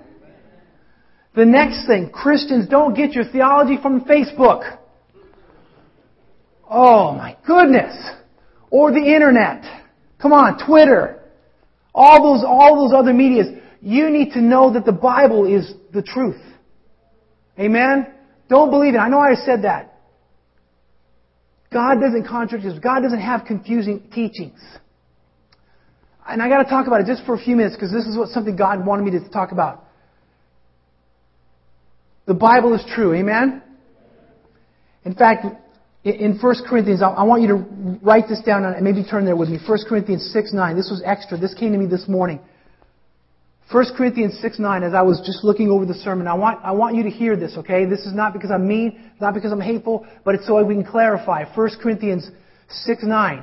[1.34, 4.78] The next thing, Christians don't get your theology from Facebook.
[6.68, 7.94] Oh my goodness.
[8.70, 9.62] Or the internet.
[10.20, 11.22] Come on, Twitter.
[11.94, 13.46] All those, all those other medias.
[13.80, 16.40] You need to know that the Bible is the truth.
[17.58, 18.06] Amen?
[18.48, 18.98] Don't believe it.
[18.98, 19.94] I know I said that.
[21.72, 22.78] God doesn't contradict us.
[22.78, 24.60] God doesn't have confusing teachings.
[26.28, 28.16] And I got to talk about it just for a few minutes because this is
[28.16, 29.84] what something God wanted me to talk about.
[32.26, 33.14] The Bible is true.
[33.14, 33.62] Amen?
[35.04, 35.46] In fact,
[36.02, 39.48] in 1 Corinthians, I want you to write this down and maybe turn there with
[39.48, 39.58] me.
[39.64, 40.76] 1 Corinthians 6 9.
[40.76, 41.38] This was extra.
[41.38, 42.40] This came to me this morning.
[43.72, 46.70] 1 Corinthians 6 9, as I was just looking over the sermon, I want, I
[46.70, 47.84] want you to hear this, okay?
[47.84, 50.84] This is not because I'm mean, not because I'm hateful, but it's so we can
[50.84, 51.44] clarify.
[51.52, 52.30] 1 Corinthians
[52.68, 53.42] 6 9.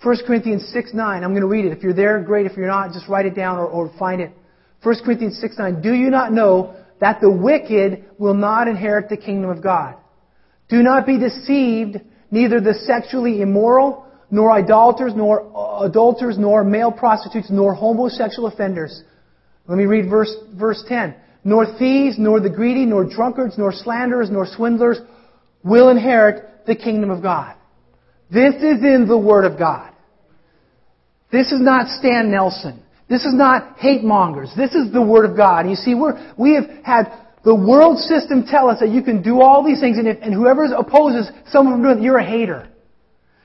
[0.00, 1.24] 1 Corinthians 6 9.
[1.24, 1.76] I'm going to read it.
[1.76, 2.46] If you're there, great.
[2.46, 4.30] If you're not, just write it down or, or find it.
[4.84, 5.82] 1 Corinthians 6 9.
[5.82, 9.96] Do you not know that the wicked will not inherit the kingdom of God?
[10.68, 11.96] Do not be deceived,
[12.30, 19.02] neither the sexually immoral, nor idolaters, nor uh, adulterers, nor male prostitutes, nor homosexual offenders
[19.66, 21.14] let me read verse, verse 10.
[21.44, 24.98] Nor thieves, nor the greedy, nor drunkards, nor slanderers, nor swindlers
[25.62, 27.56] will inherit the kingdom of God.
[28.30, 29.92] This is in the Word of God.
[31.30, 32.82] This is not Stan Nelson.
[33.08, 34.50] This is not hate mongers.
[34.56, 35.68] This is the Word of God.
[35.68, 37.12] You see, we're, we have had
[37.44, 40.32] the world system tell us that you can do all these things, and, if, and
[40.32, 42.68] whoever opposes from doing it, you're a hater.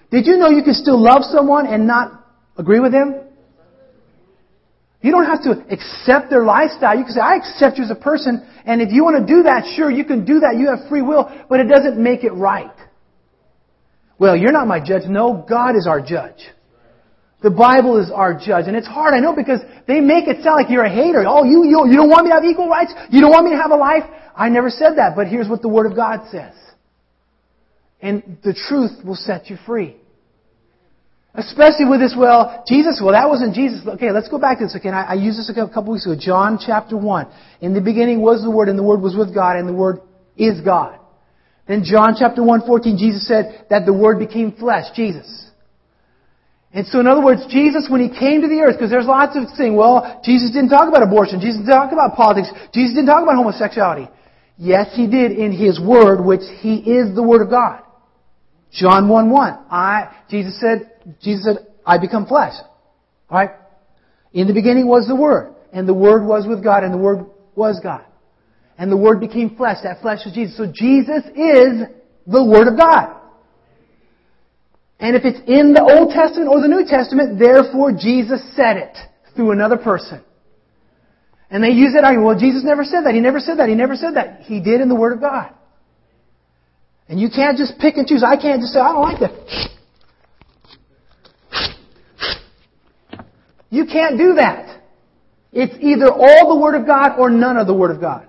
[0.10, 2.26] Did you know you can still love someone and not
[2.58, 3.16] agree with him?
[5.02, 6.98] You don't have to accept their lifestyle.
[6.98, 9.44] You can say, I accept you as a person, and if you want to do
[9.44, 10.58] that, sure, you can do that.
[10.58, 12.76] You have free will, but it doesn't make it right.
[14.20, 15.04] Well, you're not my judge.
[15.08, 16.50] No, God is our judge.
[17.42, 18.68] The Bible is our judge.
[18.68, 21.24] And it's hard, I know, because they make it sound like you're a hater.
[21.26, 22.92] Oh, you, you, you don't want me to have equal rights?
[23.10, 24.04] You don't want me to have a life?
[24.36, 26.54] I never said that, but here's what the Word of God says.
[28.02, 29.96] And the truth will set you free.
[31.40, 33.80] Especially with this, well, Jesus, well, that wasn't Jesus.
[33.88, 34.94] Okay, let's go back to this again.
[34.94, 36.16] I, I used this a couple weeks ago.
[36.20, 37.28] John chapter 1.
[37.62, 40.02] In the beginning was the Word, and the Word was with God, and the Word
[40.36, 41.00] is God.
[41.68, 45.50] Then John chapter 1, 14, Jesus said that the Word became flesh, Jesus.
[46.74, 49.38] And so in other words, Jesus, when He came to the earth, because there's lots
[49.38, 53.08] of saying, well, Jesus didn't talk about abortion, Jesus didn't talk about politics, Jesus didn't
[53.08, 54.10] talk about homosexuality.
[54.58, 57.82] Yes, He did in His Word, which He is the Word of God.
[58.72, 59.60] John 1, 1.
[59.72, 60.92] I, Jesus said,
[61.22, 62.54] Jesus said, I become flesh.
[63.30, 63.52] Alright?
[64.34, 67.26] In the beginning was the Word, and the Word was with God, and the Word
[67.56, 68.06] was God.
[68.78, 69.78] And the Word became flesh.
[69.84, 70.56] That flesh is Jesus.
[70.56, 71.84] So Jesus is
[72.26, 73.16] the Word of God.
[75.00, 78.98] And if it's in the Old Testament or the New Testament, therefore Jesus said it
[79.36, 80.22] through another person.
[81.50, 83.16] And they use that argument, well, Jesus never said that.
[83.16, 83.70] He never said that.
[83.70, 84.42] He never said that.
[84.42, 85.52] He did in the Word of God.
[87.08, 88.24] And you can't just pick and choose.
[88.24, 89.34] I can't just say, I don't like that.
[93.70, 94.82] You can't do that.
[95.52, 98.28] It's either all the Word of God or none of the Word of God.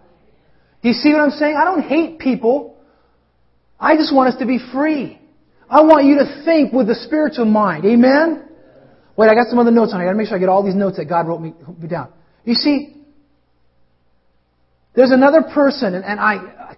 [0.82, 1.57] Do you see what I'm saying?
[1.61, 2.78] I don't hate people.
[3.78, 5.18] I just want us to be free.
[5.68, 7.84] I want you to think with the spiritual mind.
[7.84, 8.49] Amen?
[9.16, 10.01] Wait, I got some other notes on.
[10.01, 10.09] here.
[10.09, 11.88] I got to make sure I get all these notes that God wrote me, me
[11.88, 12.12] down.
[12.45, 12.97] You see,
[14.95, 16.76] there's another person, and, and I,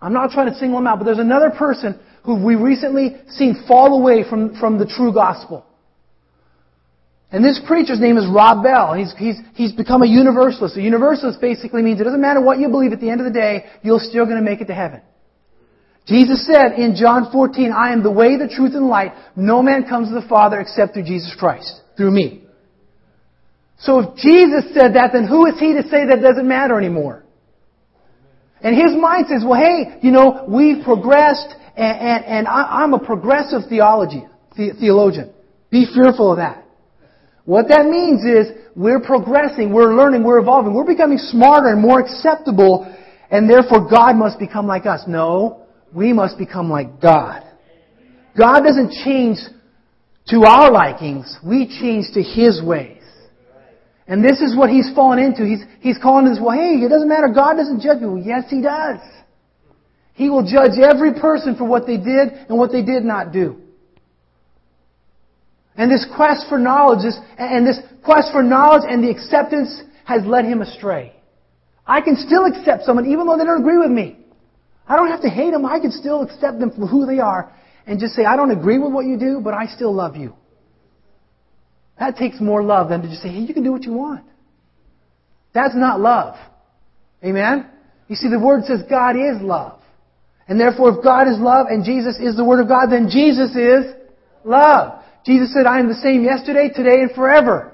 [0.00, 3.64] I'm not trying to single him out, but there's another person who we recently seen
[3.66, 5.66] fall away from, from the true gospel.
[7.32, 8.94] And this preacher's name is Rob Bell.
[8.94, 10.76] He's, he's, he's become a universalist.
[10.76, 13.32] A universalist basically means it doesn't matter what you believe, at the end of the
[13.32, 15.00] day, you're still going to make it to heaven.
[16.06, 19.12] Jesus said in John 14, I am the way, the truth, and light.
[19.36, 22.42] No man comes to the Father except through Jesus Christ, through me.
[23.78, 27.24] So if Jesus said that, then who is he to say that doesn't matter anymore?
[28.60, 32.92] And his mind says, well, hey, you know, we've progressed, and, and, and I, am
[32.92, 34.22] a progressive theology,
[34.56, 35.32] the, theologian.
[35.70, 36.59] Be fearful of that.
[37.50, 41.98] What that means is we're progressing, we're learning, we're evolving, we're becoming smarter and more
[41.98, 42.86] acceptable,
[43.28, 45.02] and therefore God must become like us.
[45.08, 47.42] No, we must become like God.
[48.38, 49.38] God doesn't change
[50.28, 53.02] to our likings, we change to His ways.
[54.06, 55.44] And this is what he's fallen into.
[55.44, 57.32] He's, he's calling this, well, hey, it doesn't matter.
[57.34, 58.22] God doesn't judge people.
[58.24, 59.00] Yes, He does.
[60.14, 63.60] He will judge every person for what they did and what they did not do.
[65.76, 67.00] And this quest for knowledge,
[67.38, 71.14] and this quest for knowledge and the acceptance has led him astray.
[71.86, 74.16] I can still accept someone even though they don't agree with me.
[74.86, 75.64] I don't have to hate them.
[75.64, 77.52] I can still accept them for who they are
[77.86, 80.34] and just say, I don't agree with what you do, but I still love you.
[81.98, 84.24] That takes more love than to just say, hey, you can do what you want.
[85.52, 86.36] That's not love.
[87.24, 87.68] Amen?
[88.08, 89.80] You see, the Word says God is love.
[90.48, 93.54] And therefore, if God is love and Jesus is the Word of God, then Jesus
[93.54, 93.94] is
[94.44, 94.99] love.
[95.24, 97.72] Jesus said, I am the same yesterday, today, and forever.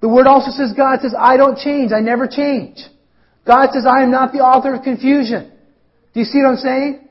[0.00, 1.92] The Word also says, God says, I don't change.
[1.92, 2.78] I never change.
[3.46, 5.52] God says, I am not the author of confusion.
[6.12, 7.08] Do you see what I'm saying?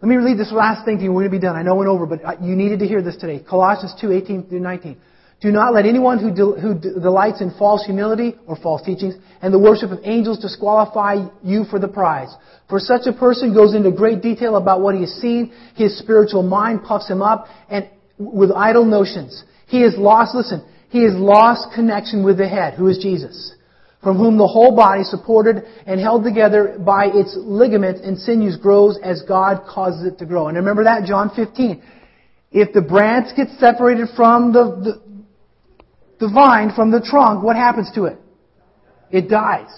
[0.00, 1.10] Let me read this last thing to you.
[1.12, 1.56] We're going to be done.
[1.56, 3.42] I know it went over, but you needed to hear this today.
[3.42, 4.96] Colossians 2, 18 through 19.
[5.40, 9.14] Do not let anyone who, de- who de- delights in false humility or false teachings
[9.40, 12.34] and the worship of angels disqualify you for the prize.
[12.68, 15.52] For such a person goes into great detail about what he has seen.
[15.76, 19.44] His spiritual mind puffs him up and with idle notions.
[19.68, 23.54] He has lost, listen, he has lost connection with the head, who is Jesus
[24.02, 28.98] from whom the whole body, supported and held together by its ligaments and sinews, grows
[29.02, 30.48] as God causes it to grow.
[30.48, 31.82] And remember that, John 15.
[32.50, 35.02] If the branch gets separated from the, the,
[36.20, 38.18] the vine, from the trunk, what happens to it?
[39.10, 39.68] It dies.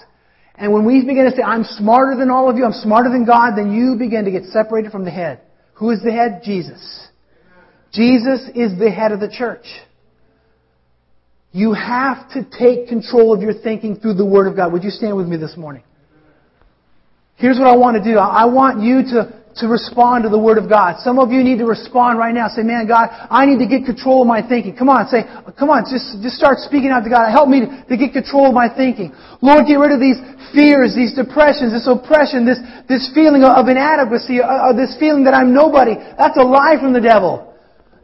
[0.54, 3.24] And when we begin to say, I'm smarter than all of you, I'm smarter than
[3.24, 5.40] God, then you begin to get separated from the head.
[5.74, 6.42] Who is the head?
[6.44, 7.08] Jesus.
[7.92, 9.64] Jesus is the head of the church.
[11.52, 14.72] You have to take control of your thinking through the Word of God.
[14.72, 15.82] Would you stand with me this morning?
[17.36, 18.18] Here's what I want to do.
[18.18, 21.02] I want you to, to respond to the Word of God.
[21.02, 22.46] Some of you need to respond right now.
[22.46, 24.76] Say, man, God, I need to get control of my thinking.
[24.76, 25.26] Come on, say,
[25.58, 27.26] come on, just, just start speaking out to God.
[27.34, 29.10] Help me to, to get control of my thinking.
[29.42, 30.22] Lord, get rid of these
[30.54, 35.34] fears, these depressions, this oppression, this, this feeling of inadequacy, uh, uh this feeling that
[35.34, 35.98] I'm nobody.
[36.14, 37.50] That's a lie from the devil.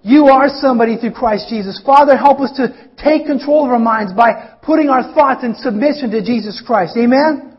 [0.03, 1.83] You are somebody through Christ Jesus.
[1.85, 6.11] Father, help us to take control of our minds by putting our thoughts in submission
[6.11, 6.97] to Jesus Christ.
[6.97, 7.59] Amen?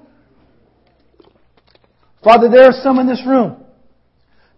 [2.23, 3.66] Father, there are some in this room.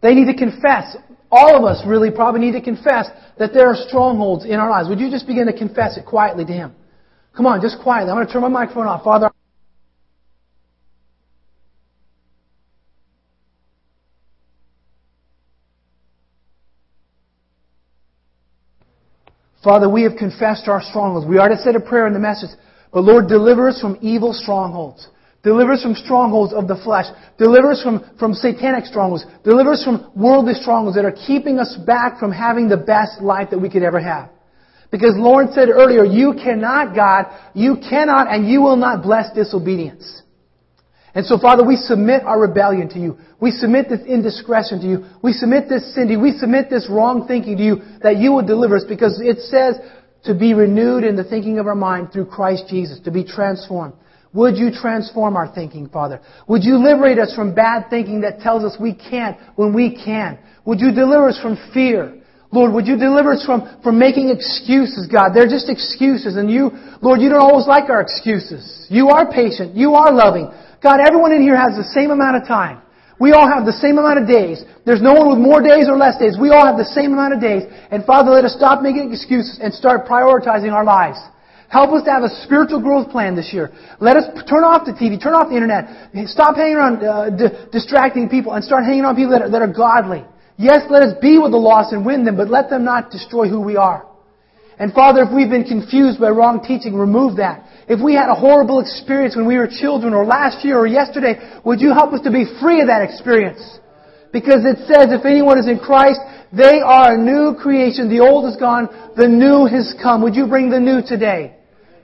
[0.01, 0.95] They need to confess
[1.31, 4.89] All of us really probably need to confess that there are strongholds in our lives.
[4.89, 6.73] Would you just begin to confess it quietly to Him?
[7.37, 8.09] Come on, just quietly.
[8.09, 9.03] I'm going to turn my microphone off.
[9.03, 9.29] Father,
[19.63, 21.27] Father, we have confessed our strongholds.
[21.27, 22.49] We already said a prayer in the message.
[22.91, 25.07] But Lord, deliver us from evil strongholds.
[25.41, 27.05] Deliver us from strongholds of the flesh.
[27.37, 29.25] Deliver us from, from satanic strongholds.
[29.43, 33.49] Deliver us from worldly strongholds that are keeping us back from having the best life
[33.51, 34.29] that we could ever have.
[34.91, 40.23] Because Lauren said earlier, you cannot, God, you cannot and you will not bless disobedience.
[41.13, 43.17] And so, Father, we submit our rebellion to you.
[43.39, 45.05] We submit this indiscretion to you.
[45.23, 46.19] We submit this sin to you.
[46.19, 49.79] We submit this wrong thinking to you that you will deliver us because it says
[50.25, 53.93] to be renewed in the thinking of our mind through Christ Jesus, to be transformed.
[54.33, 56.21] Would you transform our thinking, Father?
[56.47, 60.37] Would you liberate us from bad thinking that tells us we can't when we can?
[60.65, 62.15] Would you deliver us from fear?
[62.51, 65.33] Lord, would you deliver us from, from making excuses, God?
[65.33, 66.35] They're just excuses.
[66.35, 66.71] And you,
[67.01, 68.87] Lord, you don't always like our excuses.
[68.89, 69.75] You are patient.
[69.75, 70.49] You are loving.
[70.81, 72.81] God, everyone in here has the same amount of time.
[73.19, 74.63] We all have the same amount of days.
[74.85, 76.37] There's no one with more days or less days.
[76.39, 77.63] We all have the same amount of days.
[77.91, 81.19] And Father, let us stop making excuses and start prioritizing our lives.
[81.69, 83.69] Help us to have a spiritual growth plan this year.
[84.01, 87.53] Let us turn off the TV, turn off the internet, stop hanging around uh, d-
[87.71, 90.25] distracting people, and start hanging around people that are, that are godly.
[90.57, 93.47] Yes, let us be with the lost and win them, but let them not destroy
[93.47, 94.09] who we are.
[94.79, 97.69] And Father, if we've been confused by wrong teaching, remove that.
[97.87, 101.37] If we had a horrible experience when we were children or last year or yesterday,
[101.63, 103.61] would you help us to be free of that experience?
[104.33, 106.19] Because it says if anyone is in Christ,
[106.51, 108.09] they are a new creation.
[108.09, 110.23] The old is gone, the new has come.
[110.23, 111.58] Would you bring the new today?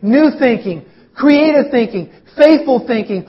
[0.05, 0.85] New thinking,
[1.17, 3.25] creative thinking, faithful thinking,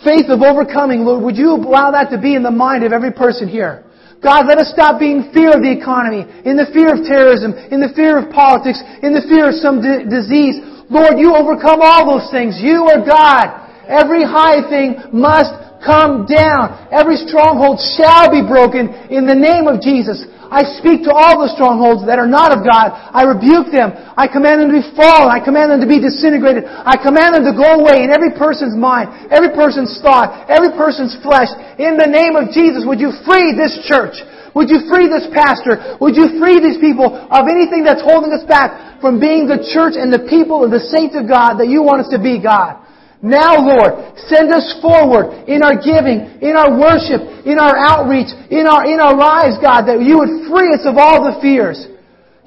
[0.00, 1.04] faith of overcoming.
[1.04, 3.84] Lord, would you allow that to be in the mind of every person here?
[4.24, 7.78] God, let us stop being fear of the economy, in the fear of terrorism, in
[7.78, 10.58] the fear of politics, in the fear of some d- disease.
[10.90, 12.58] Lord, you overcome all those things.
[12.58, 13.68] You are God.
[13.86, 15.54] Every high thing must
[15.84, 16.88] come down.
[16.90, 20.24] Every stronghold shall be broken in the name of Jesus.
[20.48, 22.92] I speak to all the strongholds that are not of God.
[22.92, 23.92] I rebuke them.
[24.16, 25.28] I command them to be fallen.
[25.28, 26.64] I command them to be disintegrated.
[26.64, 31.12] I command them to go away in every person's mind, every person's thought, every person's
[31.20, 31.52] flesh.
[31.76, 34.16] In the name of Jesus, would you free this church?
[34.56, 36.00] Would you free this pastor?
[36.00, 39.94] Would you free these people of anything that's holding us back from being the church
[40.00, 42.87] and the people and the saints of God that you want us to be, God?
[43.18, 48.62] Now, Lord, send us forward in our giving, in our worship, in our outreach, in
[48.70, 51.82] our, in our lives, God, that you would free us of all the fears.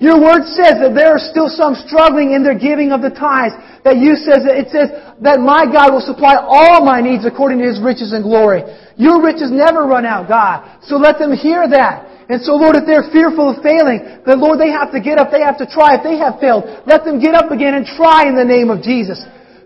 [0.01, 3.53] Your word says that there are still some struggling in their giving of the tithes.
[3.85, 4.89] That you says that it says
[5.21, 8.65] that my God will supply all my needs according to His riches and glory.
[8.97, 10.65] Your riches never run out, God.
[10.89, 12.25] So let them hear that.
[12.33, 15.29] And so, Lord, if they're fearful of failing, then Lord, they have to get up,
[15.29, 15.99] they have to try.
[15.99, 18.81] If they have failed, let them get up again and try in the name of
[18.81, 19.21] Jesus.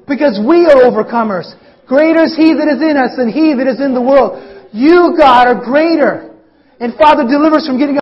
[0.07, 1.53] Because we are overcomers.
[1.85, 4.41] Greater is He that is in us than He that is in the world.
[4.73, 6.33] You, God, are greater.
[6.81, 7.93] And Father, deliver us from getting